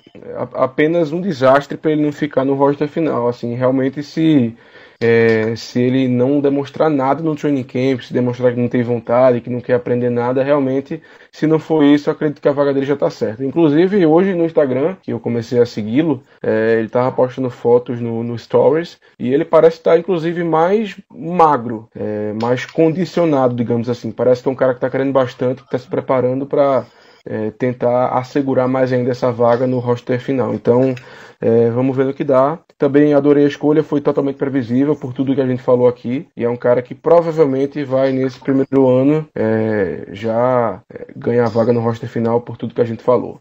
[0.54, 3.28] apenas um desastre para ele não ficar no roster final.
[3.28, 4.58] Assim, realmente, se
[5.06, 9.42] é, se ele não demonstrar nada no training camp, se demonstrar que não tem vontade,
[9.42, 12.86] que não quer aprender nada, realmente, se não for isso, acredito que a vaga dele
[12.86, 13.44] já está certa.
[13.44, 18.24] Inclusive, hoje no Instagram, que eu comecei a segui-lo, é, ele estava postando fotos no,
[18.24, 24.10] no, Stories e ele parece estar, inclusive, mais magro, é, mais condicionado, digamos assim.
[24.10, 26.86] Parece que é um cara que está querendo bastante, que está se preparando para
[27.26, 30.54] é, tentar assegurar mais ainda essa vaga no roster final.
[30.54, 30.96] Então,
[31.42, 32.58] é, vamos ver o que dá.
[32.84, 36.28] Também adorei a escolha, foi totalmente previsível por tudo que a gente falou aqui.
[36.36, 41.72] E é um cara que provavelmente vai, nesse primeiro ano, é, já é, ganhar vaga
[41.72, 43.40] no roster final por tudo que a gente falou.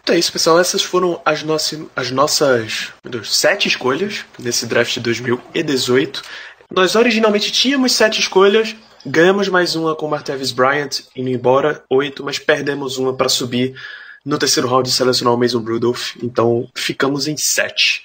[0.00, 0.60] Então é isso, pessoal.
[0.60, 6.22] Essas foram as, nossas, as nossas Deus, sete escolhas nesse draft de 2018.
[6.72, 8.76] Nós originalmente tínhamos sete escolhas,
[9.08, 13.72] Ganhamos mais uma com Martavis Bryant indo embora, oito, mas perdemos uma para subir
[14.26, 18.02] no terceiro round selecionar o Mason Rudolph, então ficamos em sete.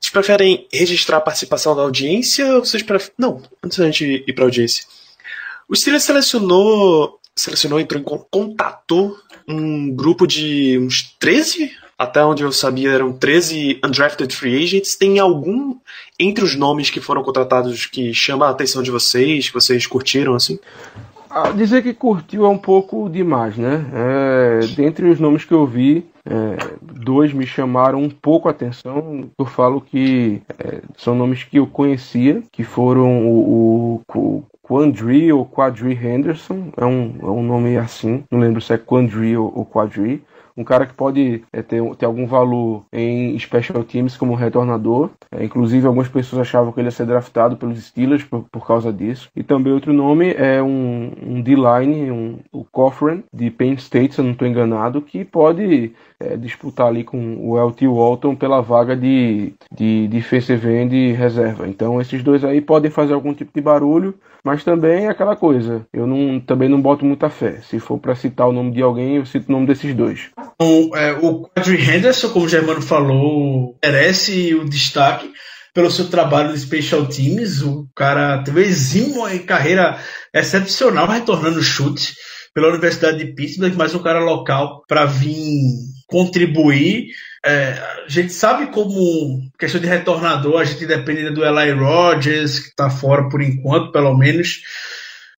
[0.00, 3.12] Vocês preferem registrar a participação da audiência ou vocês preferem...
[3.18, 4.84] Não, antes da gente ir para a audiência.
[5.68, 9.18] O Steelers selecionou, selecionou, entrou em contato
[9.48, 14.94] um grupo de uns 13 até onde eu sabia eram 13 undrafted free agents.
[14.94, 15.76] Tem algum
[16.16, 20.36] entre os nomes que foram contratados que chama a atenção de vocês, que vocês curtiram
[20.36, 20.60] assim?
[21.30, 23.84] Ah, dizer que curtiu é um pouco demais, né?
[23.92, 29.28] É, dentre os nomes que eu vi, é, dois me chamaram um pouco a atenção.
[29.38, 35.32] Eu falo que é, são nomes que eu conhecia, que foram o, o, o Quandry
[35.32, 39.50] ou Quadri Henderson, é um, é um nome assim, não lembro se é Quandry ou,
[39.54, 40.22] ou Quadri
[40.58, 45.10] um cara que pode é, ter, ter algum valor em special teams como retornador.
[45.30, 48.92] É, inclusive, algumas pessoas achavam que ele ia ser draftado pelos Steelers por, por causa
[48.92, 49.30] disso.
[49.36, 54.20] E também outro nome é um, um D-line, um, o Cochran, de Penn State, se
[54.20, 58.96] eu não estou enganado, que pode é, disputar ali com o LT Walton pela vaga
[58.96, 61.68] de, de defensive end reserva.
[61.68, 64.14] Então, esses dois aí podem fazer algum tipo de barulho.
[64.44, 67.60] Mas também é aquela coisa, eu não, também não boto muita fé.
[67.60, 70.30] Se for para citar o nome de alguém, eu cito o nome desses dois.
[70.60, 75.30] O, é, o Quadri Henderson, como o Germano falou, merece o destaque
[75.74, 77.62] pelo seu trabalho de Special Teams.
[77.62, 79.98] O cara teve em carreira
[80.32, 82.14] excepcional, retornando chute
[82.54, 85.72] pela Universidade de Pittsburgh, mas um cara local para vir
[86.08, 87.10] contribuir.
[87.44, 92.68] É, a gente sabe como questão de retornador, a gente depende do Eli Rogers, que
[92.70, 94.62] está fora por enquanto, pelo menos.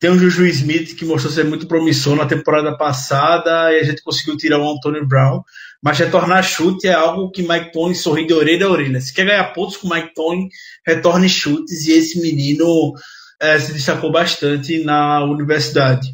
[0.00, 4.02] Tem o Juju Smith, que mostrou ser muito promissor na temporada passada, e a gente
[4.02, 5.42] conseguiu tirar o Antonio Brown.
[5.82, 9.00] Mas retornar chute é algo que Mike Tony sorri de orelha a orelha.
[9.00, 10.48] Se quer ganhar pontos com Mike Tony,
[10.86, 12.94] retorne chutes, e esse menino
[13.40, 16.08] é, se destacou bastante na universidade.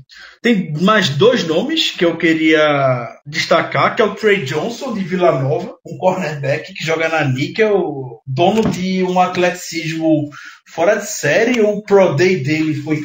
[0.47, 5.43] Tem mais dois nomes que eu queria destacar, que é o Trey Johnson de Vila
[5.43, 10.31] Nova, um cornerback que joga na níquel, dono de um atleticismo
[10.69, 11.61] fora de série.
[11.61, 13.01] O Pro Day dele foi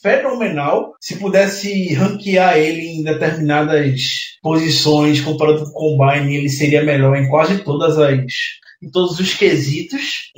[0.00, 0.92] fenomenal.
[1.00, 4.00] Se pudesse ranquear ele em determinadas
[4.40, 8.20] posições comparado com o Combine, ele seria melhor em quase todas as
[8.84, 10.30] em todos os quesitos.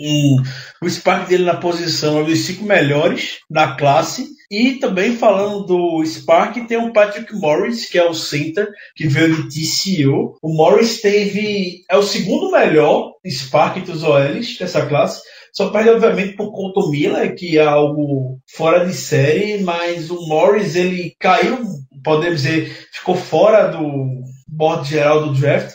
[0.80, 4.26] O Spark dele na posição é um dos cinco melhores da classe.
[4.48, 9.34] E também falando do Spark, tem o Patrick Morris, que é o center, que veio
[9.34, 10.36] de TCU.
[10.40, 11.82] O Morris teve.
[11.90, 15.20] é o segundo melhor Spark dos OLs dessa classe.
[15.52, 20.76] Só perde, obviamente, por Colton Miller, que é algo fora de série, mas o Morris
[20.76, 21.58] ele caiu,
[22.04, 25.74] podemos dizer, ficou fora do board geral do draft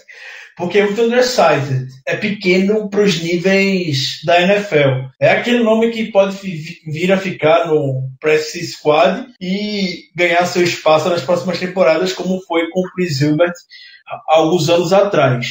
[0.62, 1.88] porque é muito undersized.
[2.12, 5.08] É pequeno para os níveis da NFL.
[5.18, 6.36] É aquele nome que pode
[6.86, 12.70] vir a ficar no press squad e ganhar seu espaço nas próximas temporadas, como foi
[12.70, 13.54] com o Chris Hilbert
[14.28, 15.46] alguns anos atrás.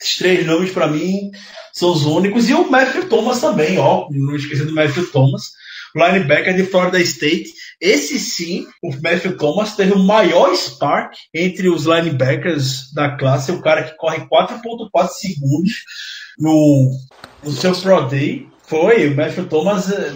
[0.00, 1.32] Esses três nomes, para mim,
[1.72, 2.48] são os únicos.
[2.48, 4.06] E o Matthew Thomas também, ó.
[4.08, 5.50] Não esqueci do Matthew Thomas
[5.94, 7.52] linebacker de Florida State.
[7.80, 13.60] Esse sim, o Matthew Thomas teve o maior spark entre os linebackers da classe, o
[13.60, 15.72] cara que corre 4.4 segundos
[16.38, 16.90] no,
[17.42, 18.46] no seu Pro Day.
[18.62, 20.12] Foi, o Matthew Thomas, eh,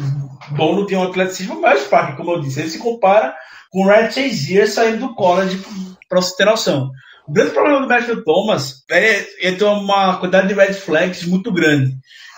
[0.57, 2.61] dono de um atleticismo mais spark, como eu disse.
[2.61, 3.35] Ele se compara
[3.70, 5.61] com o Red Chazier saindo do college,
[6.09, 6.90] para você ter noção.
[7.27, 11.53] O grande problema do Matthew Thomas é ele tem uma quantidade de red flags muito
[11.53, 11.93] grande.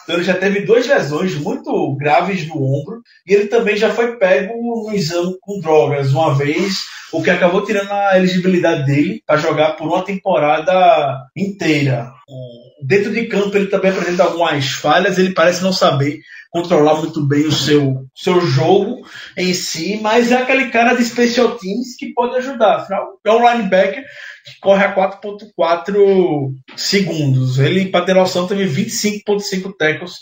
[0.08, 4.16] Então ele já teve duas lesões muito graves no ombro e ele também já foi
[4.16, 6.78] pego no exame com drogas uma vez,
[7.12, 12.10] o que acabou tirando a elegibilidade dele para jogar por uma temporada inteira.
[12.82, 16.20] Dentro de campo ele também apresenta algumas falhas, ele parece não saber
[16.50, 19.06] controlar muito bem o seu, seu jogo
[19.36, 22.76] em si, mas é aquele cara de special teams que pode ajudar.
[22.76, 24.02] Afinal, é um linebacker
[24.54, 27.58] que corre a 4.4 segundos.
[27.58, 30.14] Ele, para ter noção, teve 25.5 tackles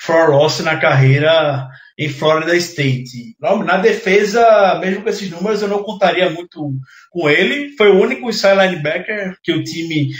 [0.00, 1.68] for loss na carreira
[1.98, 3.36] em Florida State.
[3.40, 6.70] Na defesa, mesmo com esses números, eu não contaria muito
[7.10, 7.74] com ele.
[7.76, 10.10] Foi o único inside linebacker que o time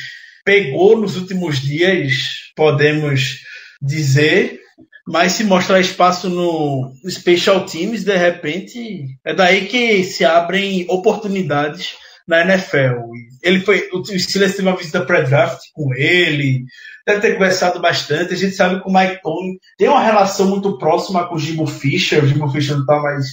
[0.45, 2.15] pegou nos últimos dias,
[2.57, 3.39] podemos
[3.81, 4.59] dizer.
[5.07, 11.93] Mas se mostrar espaço no Special Teams, de repente, é daí que se abrem oportunidades
[12.29, 13.09] na NFL.
[13.43, 16.65] Ele foi, o Steelers teve uma visita pré-draft com ele,
[17.07, 18.35] deve ter conversado bastante.
[18.35, 21.67] A gente sabe que o Mike Tony tem uma relação muito próxima com o Jimbo
[21.67, 22.23] Fisher.
[22.23, 23.25] O Jimbo Fisher não está mais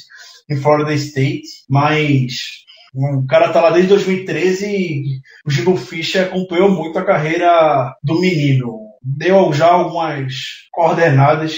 [0.49, 2.63] em Florida State, mas
[2.93, 8.19] o cara tá lá desde 2013 e o Jimbo Fisher acompanhou muito a carreira do
[8.22, 8.80] menino.
[9.01, 10.34] Deu já algumas
[10.72, 11.57] coordenadas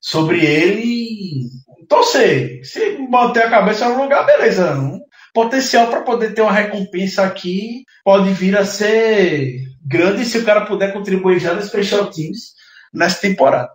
[0.00, 1.48] sobre ele.
[1.82, 4.74] Então, sei, se manter a cabeça no lugar, beleza.
[4.74, 5.00] Não
[5.38, 10.62] potencial para poder ter uma recompensa aqui pode vir a ser grande se o cara
[10.62, 12.54] puder contribuir já no Special Teams
[12.92, 13.68] nessa temporada.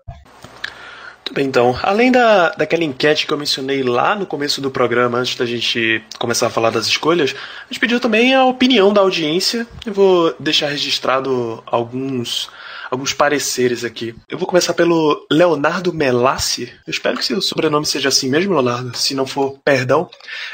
[1.19, 1.73] Muito bem, então.
[1.81, 6.03] Além da, daquela enquete que eu mencionei lá no começo do programa, antes da gente
[6.19, 9.65] começar a falar das escolhas, a gente pediu também a opinião da audiência.
[9.85, 12.49] Eu vou deixar registrado alguns
[12.89, 14.15] alguns pareceres aqui.
[14.29, 16.71] Eu vou começar pelo Leonardo Melassi.
[16.85, 18.95] Eu espero que seu sobrenome seja assim mesmo, Leonardo.
[18.97, 20.09] Se não for, perdão.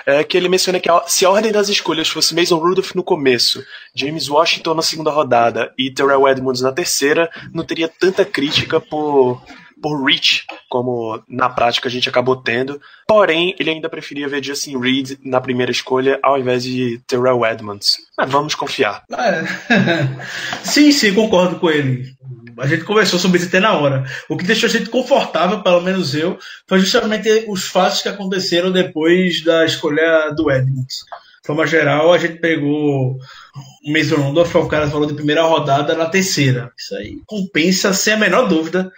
[0.06, 3.04] É que ele menciona que a, se a ordem das escolhas fosse Mason Rudolph no
[3.04, 8.80] começo, James Washington na segunda rodada e Terrell Edmonds na terceira, não teria tanta crítica
[8.80, 9.42] por
[9.82, 12.80] por reach, como na prática a gente acabou tendo.
[13.08, 17.98] Porém, ele ainda preferia ver Justin Reed na primeira escolha ao invés de Terrell Edmonds.
[18.18, 19.04] Mas vamos confiar.
[19.12, 19.44] É.
[20.64, 22.14] sim, sim, concordo com ele.
[22.58, 24.04] A gente conversou sobre isso até na hora.
[24.28, 26.38] O que deixou a gente confortável, pelo menos eu,
[26.68, 30.98] foi justamente os fatos que aconteceram depois da escolha do Edmonds.
[31.42, 33.18] De forma geral, a gente pegou
[33.84, 36.72] o Mason Rudolph, foi um cara que falou de primeira rodada na terceira.
[36.78, 38.92] Isso aí compensa, sem a menor dúvida,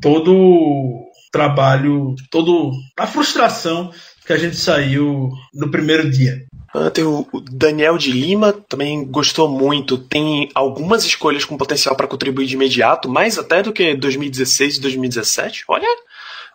[0.00, 3.90] todo o trabalho, toda a frustração
[4.26, 6.44] que a gente saiu no primeiro dia.
[6.74, 9.98] Ah, tem o Daniel de Lima, também gostou muito.
[9.98, 14.80] Tem algumas escolhas com potencial para contribuir de imediato, mais até do que 2016 e
[14.80, 15.64] 2017.
[15.68, 15.86] Olha,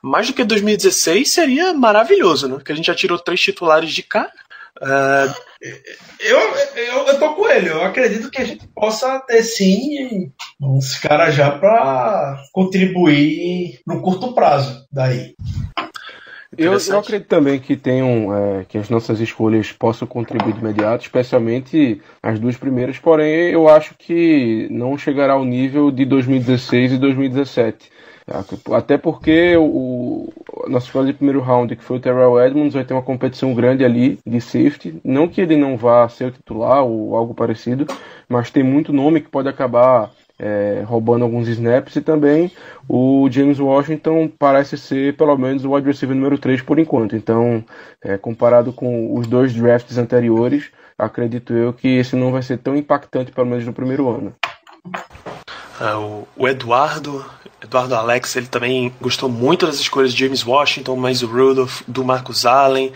[0.02, 2.56] mais do que 2016 seria maravilhoso, né?
[2.56, 4.32] Porque a gente já tirou três titulares de cá.
[4.82, 5.48] Uh...
[6.20, 6.40] Eu,
[6.76, 10.32] eu, eu tô com ele, eu acredito que a gente possa ter sim
[10.62, 15.36] uns caras já para contribuir no curto prazo daí.
[16.56, 21.04] Eu, eu, acredito também que tenham é, que as nossas escolhas possam contribuir de imediato,
[21.04, 26.98] especialmente as duas primeiras, porém eu acho que não chegará ao nível de 2016 e
[26.98, 27.92] 2017.
[28.74, 30.34] Até porque o,
[30.68, 33.86] nosso escolha de primeiro round, que foi o Terrell Edmonds, vai ter uma competição grande
[33.86, 35.00] ali de safety.
[35.04, 37.86] Não que ele não vá ser o titular ou algo parecido,
[38.28, 42.52] mas tem muito nome que pode acabar é, roubando alguns snaps e também
[42.88, 47.16] o James Washington parece ser pelo menos o receiver número 3 por enquanto.
[47.16, 47.64] Então,
[48.04, 52.76] é, comparado com os dois drafts anteriores, acredito eu que esse não vai ser tão
[52.76, 54.36] impactante, pelo menos no primeiro ano.
[55.80, 57.24] Ah, o, Eduardo,
[57.62, 62.04] Eduardo Alex, ele também gostou muito das escolhas de James Washington, mas o Rudolph, do
[62.04, 62.92] Marcus Allen,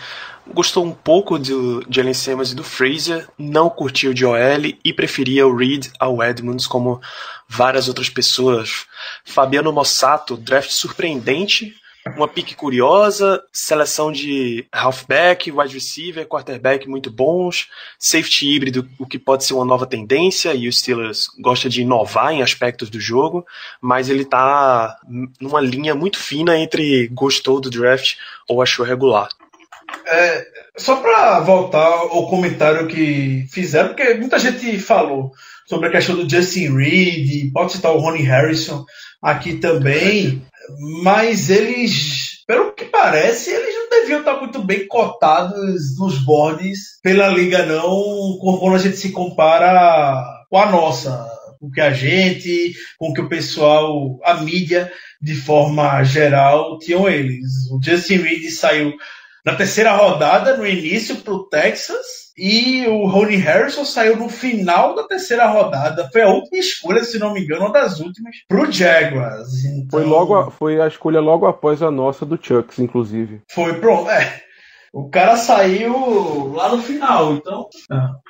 [0.48, 4.94] gostou um pouco do, de Allen Simmons e do Fraser, não curtiu de OL e
[4.94, 7.00] preferia o Reed ao Edmonds, como
[7.48, 8.86] várias outras pessoas.
[9.24, 11.76] Fabiano Mossato, draft surpreendente,
[12.16, 17.70] uma pique curiosa, seleção de halfback, wide receiver, quarterback muito bons,
[18.00, 22.34] safety híbrido, o que pode ser uma nova tendência, e o Steelers gosta de inovar
[22.34, 23.46] em aspectos do jogo,
[23.80, 24.98] mas ele está
[25.40, 28.16] numa linha muito fina entre gostou do draft
[28.48, 29.30] ou achou regular.
[30.08, 30.46] É,
[30.78, 35.32] só para voltar ao comentário que fizeram, porque muita gente falou
[35.68, 38.86] sobre a questão do Justin Reed, pode citar o Ronnie Harrison
[39.22, 40.42] aqui também,
[41.04, 47.28] mas eles, pelo que parece, eles não deviam estar muito bem cotados nos boards pela
[47.28, 51.28] liga, não, quando a gente se compara com a nossa.
[51.60, 57.70] Com que a gente, com que o pessoal, a mídia, de forma geral, tinham eles.
[57.72, 58.94] O Justin Reed saiu
[59.46, 62.22] na terceira rodada, no início, para o Texas.
[62.38, 66.10] E o Ronnie Harrison saiu no final da terceira rodada.
[66.12, 69.66] Foi a última escolha, se não me engano, uma das últimas, para o Jaguars.
[69.66, 70.00] Então...
[70.00, 73.42] Foi, logo a, foi a escolha logo após a nossa do Chucks, inclusive.
[73.50, 74.10] Foi, pronto.
[74.10, 74.42] É.
[74.94, 77.68] O cara saiu lá no final, então.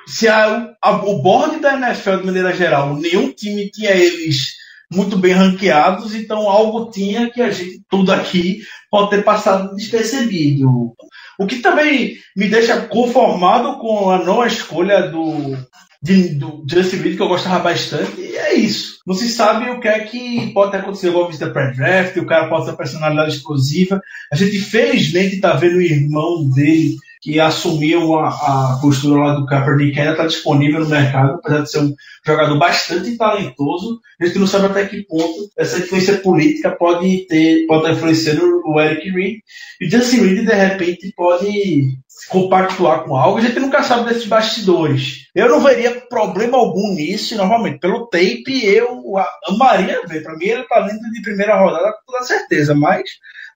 [0.06, 4.61] Se a, a, o board da NFL, de maneira geral, nenhum time tinha eles
[4.94, 8.60] muito bem ranqueados, então algo tinha que a gente, tudo aqui,
[8.90, 10.92] pode ter passado despercebido.
[11.38, 15.56] O que também me deixa conformado com a não escolha do,
[16.02, 19.00] de, do Justin Reed, que eu gostava bastante, e é isso.
[19.06, 22.26] Não se sabe o que é que pode ter acontecido com a visita pré-draft, o
[22.26, 24.00] cara pode ter personalidade explosiva.
[24.32, 29.46] A gente, felizmente, está vendo o irmão dele que assumiu a, a postura lá do
[29.46, 31.94] Kaepernick, ainda está disponível no mercado, apesar de ser um
[32.26, 34.00] jogador bastante talentoso.
[34.20, 38.60] A gente não sabe até que ponto essa influência política pode ter, pode estar influenciando
[38.64, 39.36] o Eric Reed.
[39.80, 41.96] E o Justin Reed, de repente, pode
[42.28, 43.38] compactuar com algo.
[43.38, 45.28] A gente nunca sabe desses bastidores.
[45.32, 49.00] Eu não veria problema algum nisso, e normalmente, pelo tape, eu
[49.46, 50.24] amaria ver.
[50.24, 53.02] Para mim, ele está dentro de primeira rodada com toda certeza, mas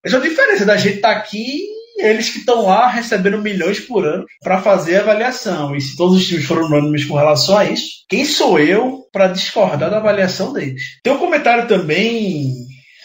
[0.05, 3.81] essa é a diferença da gente estar tá aqui eles que estão lá recebendo milhões
[3.81, 5.75] por ano para fazer a avaliação.
[5.75, 9.29] E se todos os times foram unânimes com relação a isso, quem sou eu para
[9.29, 10.83] discordar da avaliação deles?
[11.03, 12.53] Tem um comentário também,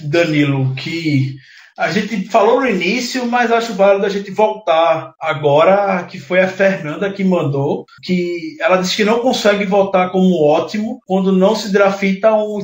[0.01, 1.35] Danilo, que
[1.77, 6.47] a gente falou no início, mas acho válido a gente voltar agora, que foi a
[6.47, 11.71] Fernanda que mandou, que ela disse que não consegue votar como ótimo quando não se
[11.71, 12.59] drafta um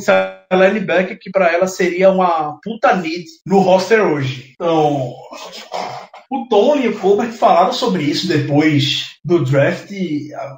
[0.51, 4.51] linebacker que para ela seria uma puta need no roster hoje.
[4.53, 5.13] Então,
[6.29, 9.91] o Tony e o Colbert falaram sobre isso depois do draft.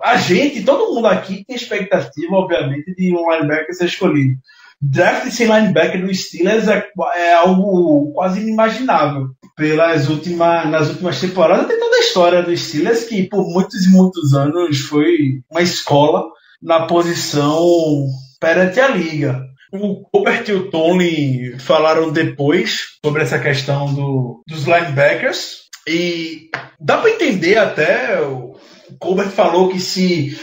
[0.03, 4.35] A gente, todo mundo aqui tem expectativa, obviamente, de um linebacker ser escolhido.
[4.81, 6.87] Draft sem linebacker no Steelers é,
[7.17, 9.29] é algo quase inimaginável.
[9.55, 13.89] Pelas últimas, nas últimas temporadas tem toda a história do Steelers que por muitos e
[13.89, 16.23] muitos anos foi uma escola
[16.61, 18.07] na posição
[18.39, 19.48] perante a liga.
[19.71, 25.69] O Colbert e o Tony falaram depois sobre essa questão do, dos linebackers.
[25.87, 28.19] E dá para entender até.
[28.21, 28.55] O
[28.99, 30.37] Colbert falou que se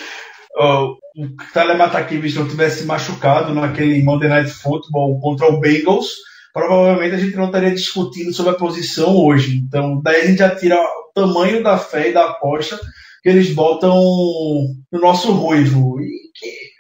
[0.57, 6.15] uh, o Telematakivich não tivesse machucado naquele Monday Night Football contra o Bengals,
[6.53, 9.57] provavelmente a gente não estaria discutindo sobre a posição hoje.
[9.57, 12.79] Então, daí a gente já tira o tamanho da fé e da aposta
[13.23, 13.93] que eles botam
[14.93, 16.01] no nosso ruivo.
[16.01, 16.26] E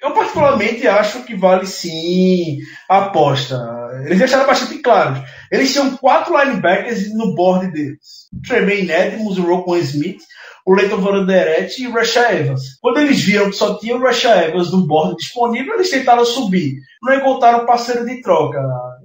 [0.06, 2.58] eu particularmente acho que vale sim
[2.88, 3.56] a aposta.
[4.04, 5.22] Eles deixaram bastante claro.
[5.50, 7.98] Eles tinham quatro linebackers no board deles.
[8.46, 10.20] Tremaine Edmonds, Roquan Smith,
[10.64, 12.78] o Leighton Vanderett e o Rasha Evans.
[12.80, 16.76] Quando eles viram que só tinha o Rasha Evans no board disponível, eles tentaram subir.
[17.02, 18.62] Não encontraram parceiro de troca.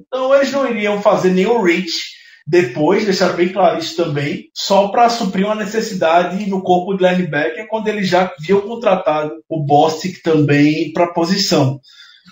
[0.08, 5.10] Então eles não iriam fazer nenhum reach depois, deixaram bem claro isso também, só para
[5.10, 10.92] suprir uma necessidade no corpo de linebacker, quando ele já viu contratado o Bostic também
[10.92, 11.80] para a posição.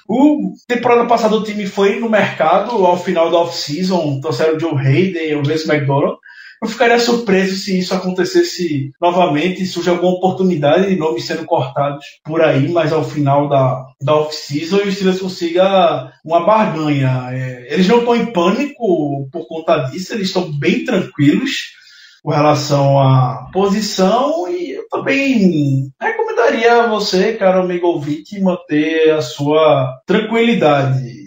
[0.08, 4.74] O temporada passada o time foi no mercado ao final da off-season, trouxeram o Joe
[4.76, 6.18] Hayden e o Vince McDonald,
[6.62, 12.42] eu ficaria surpreso se isso acontecesse novamente, surge alguma oportunidade de nomes sendo cortados por
[12.42, 17.30] aí, mas ao final da, da off-season e o Steelers consiga uma barganha.
[17.32, 21.80] É, eles não estão em pânico por conta disso, eles estão bem tranquilos
[22.22, 29.22] com relação à posição e eu também recomendaria a você, caro amigo ouvinte, manter a
[29.22, 31.19] sua tranquilidade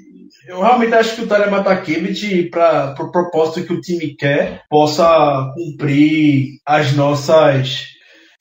[0.46, 4.62] eu realmente acho que o Tyler Matakevich, para o pro propósito que o time quer,
[4.68, 7.92] possa cumprir as nossas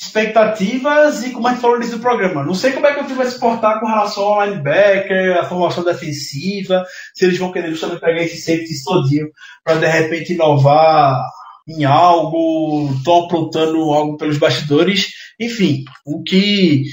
[0.01, 2.43] expectativas e como a gente falou no programa.
[2.43, 5.45] Não sei como é que o time vai se portar com relação ao linebacker, a
[5.45, 6.83] formação defensiva,
[7.13, 9.27] se eles vão querer justamente pegar esse safety todinho
[9.63, 11.21] para de repente inovar
[11.67, 15.13] em algo, estão aprontando algo pelos bastidores.
[15.39, 16.83] Enfim, o que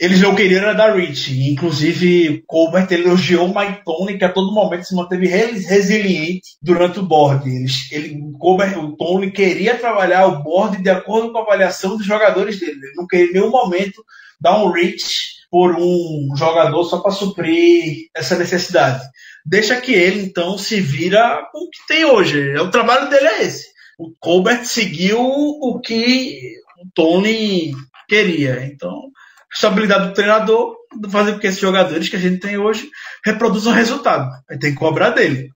[0.00, 1.50] eles não queriam dar Rich.
[1.50, 7.48] Inclusive, Colbert elogiou Mike Tony, que a todo momento se manteve resiliente durante o board.
[7.48, 12.06] Eles, ele, Colbert, o Tony queria trabalhar o board de acordo com a avaliação dos
[12.06, 12.72] jogadores dele.
[12.72, 14.04] Ele não queria em nenhum momento
[14.40, 19.02] dar um reach por um jogador só para suprir essa necessidade.
[19.44, 22.54] Deixa que ele, então, se vira com o que tem hoje.
[22.56, 23.64] O trabalho dele é esse.
[23.98, 26.52] O Colbert seguiu o que
[26.82, 27.72] o Tony
[28.08, 28.66] queria.
[28.66, 29.10] Então,
[29.56, 30.76] estabilidade do treinador,
[31.10, 32.88] fazer com que esses jogadores que a gente tem hoje
[33.24, 34.30] reproduzam resultado.
[34.48, 35.50] Aí tem que cobrar dele.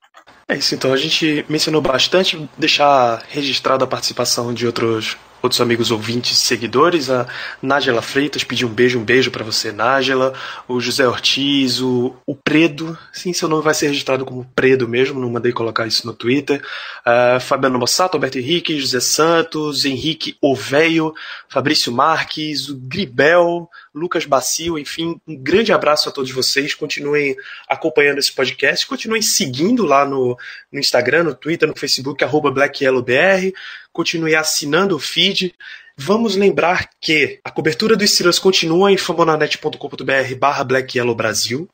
[0.48, 5.90] É isso, então a gente mencionou bastante, deixar registrada a participação de outros outros amigos
[5.90, 7.10] ouvintes seguidores.
[7.10, 7.26] A
[7.62, 10.34] Nájela Freitas pediu um beijo, um beijo para você, Nájela.
[10.68, 15.20] O José Ortiz, o, o Predo, sim, seu nome vai ser registrado como Predo mesmo,
[15.20, 16.62] não mandei colocar isso no Twitter.
[17.06, 21.14] Uh, Fabiano Mossato, Alberto Henrique, José Santos, Henrique Oveio,
[21.48, 26.74] Fabrício Marques, o Gribel, Lucas Bacio, enfim, um grande abraço a todos vocês.
[26.74, 27.36] Continuem
[27.68, 30.36] acompanhando esse podcast, continuem seguindo lá no,
[30.72, 33.52] no Instagram, no Twitter, no Facebook, arroba BlackYellowBR
[33.92, 35.54] continue assinando o feed.
[35.96, 41.68] Vamos lembrar que a cobertura do Steelers continua em fambonanet.com.br barra Black Yellow Brasil.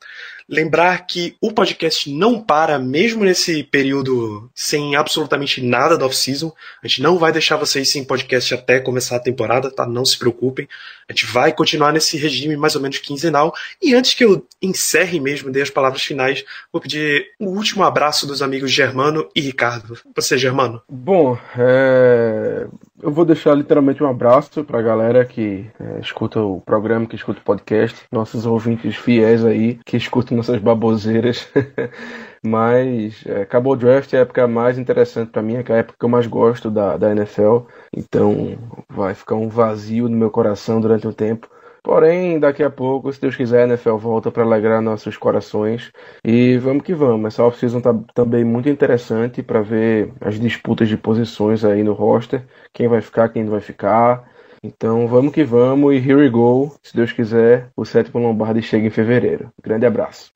[0.49, 6.53] Lembrar que o podcast não para mesmo nesse período sem absolutamente nada da off-season.
[6.83, 9.85] A gente não vai deixar vocês sem podcast até começar a temporada, tá?
[9.85, 10.69] Não se preocupem.
[11.09, 13.55] A gente vai continuar nesse regime mais ou menos quinzenal.
[13.83, 18.27] E antes que eu encerre mesmo, dê as palavras finais, vou pedir um último abraço
[18.27, 19.99] dos amigos Germano e Ricardo.
[20.15, 20.83] Você, Germano.
[20.89, 22.67] Bom, é...
[23.03, 27.41] eu vou deixar literalmente um abraço pra galera que é, escuta o programa, que escuta
[27.41, 31.49] o podcast, nossos ouvintes fiéis aí, que escutam nossas baboseiras.
[32.45, 35.97] Mas é, acabou o draft, é a época mais interessante para mim, é a época
[35.99, 37.67] que eu mais gosto da, da NFL.
[37.95, 38.57] Então
[38.89, 41.49] vai ficar um vazio no meu coração durante um tempo.
[41.87, 45.93] Porém, daqui a pouco, se Deus quiser, a NFL volta para alegrar nossos corações.
[46.25, 47.33] E vamos que vamos.
[47.33, 52.43] Essa off-season tá também muito interessante para ver as disputas de posições aí no roster.
[52.73, 54.29] Quem vai ficar, quem não vai ficar.
[54.65, 56.75] Então vamos que vamos e here we go.
[56.83, 59.49] Se Deus quiser, o sétimo Lombardi chega em fevereiro.
[59.63, 60.33] Grande abraço.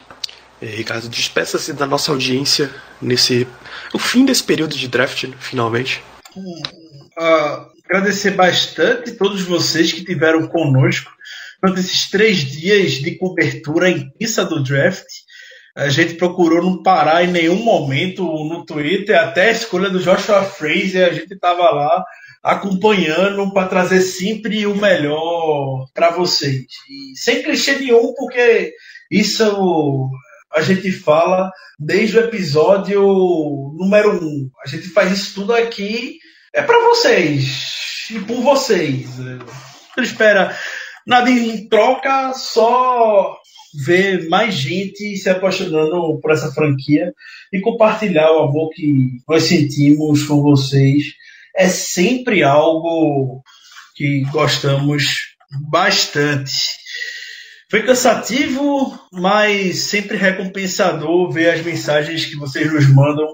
[0.62, 2.70] É, Ricardo, despeça-se da nossa audiência
[3.02, 3.44] nesse.
[3.93, 6.01] o fim desse período de draft, finalmente.
[6.36, 11.10] Uh, agradecer bastante todos vocês que tiveram conosco
[11.62, 15.06] durante esses três dias de cobertura intensa do draft.
[15.76, 20.42] A gente procurou não parar em nenhum momento no Twitter, até a escolha do Joshua
[20.42, 22.04] Fraser, a gente estava lá
[22.42, 26.64] acompanhando para trazer sempre o melhor para vocês.
[26.88, 28.72] E sem clichê nenhum, porque
[29.10, 30.10] isso
[30.52, 33.00] a gente fala desde o episódio
[33.78, 34.50] número um.
[34.64, 36.18] A gente faz isso tudo aqui
[36.52, 39.18] é para vocês e por vocês.
[39.18, 40.56] Não espera
[41.10, 43.36] nada em troca, só
[43.84, 47.12] ver mais gente se apaixonando por essa franquia
[47.52, 51.02] e compartilhar o amor que nós sentimos com vocês
[51.56, 53.42] é sempre algo
[53.96, 55.34] que gostamos
[55.68, 56.52] bastante.
[57.68, 63.26] Foi cansativo, mas sempre recompensador ver as mensagens que vocês nos mandam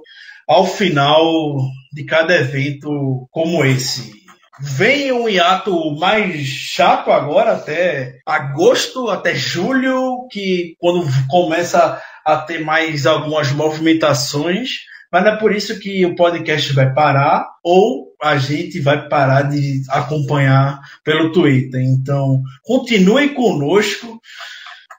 [0.49, 1.59] ao final
[1.93, 4.16] de cada evento como esse.
[4.59, 12.65] Vem um hiato mais chato agora, até agosto, até julho, que quando começa a ter
[12.65, 18.37] mais algumas movimentações mas não é por isso que o podcast vai parar ou a
[18.37, 21.81] gente vai parar de acompanhar pelo Twitter.
[21.81, 24.21] Então, continuem conosco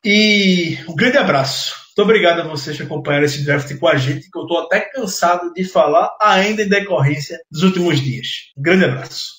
[0.04, 1.76] e um grande abraço.
[1.98, 4.82] Muito obrigado a vocês que acompanharam esse draft com a gente, que eu estou até
[4.82, 8.28] cansado de falar ainda em decorrência dos últimos dias.
[8.56, 9.38] Um grande abraço.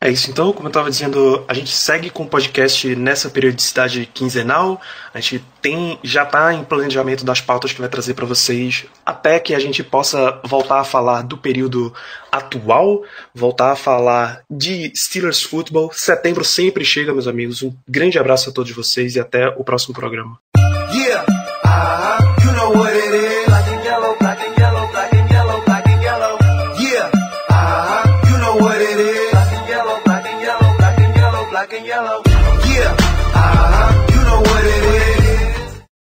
[0.00, 4.08] É isso então, como eu estava dizendo, a gente segue com o podcast nessa periodicidade
[4.14, 4.80] quinzenal.
[5.12, 9.40] A gente tem já está em planejamento das pautas que vai trazer para vocês, até
[9.40, 11.92] que a gente possa voltar a falar do período
[12.30, 13.02] atual,
[13.34, 15.90] voltar a falar de Steelers Football.
[15.92, 17.64] Setembro sempre chega, meus amigos.
[17.64, 20.38] Um grande abraço a todos vocês e até o próximo programa.
[20.92, 21.26] Yeah.
[21.64, 22.17] Uh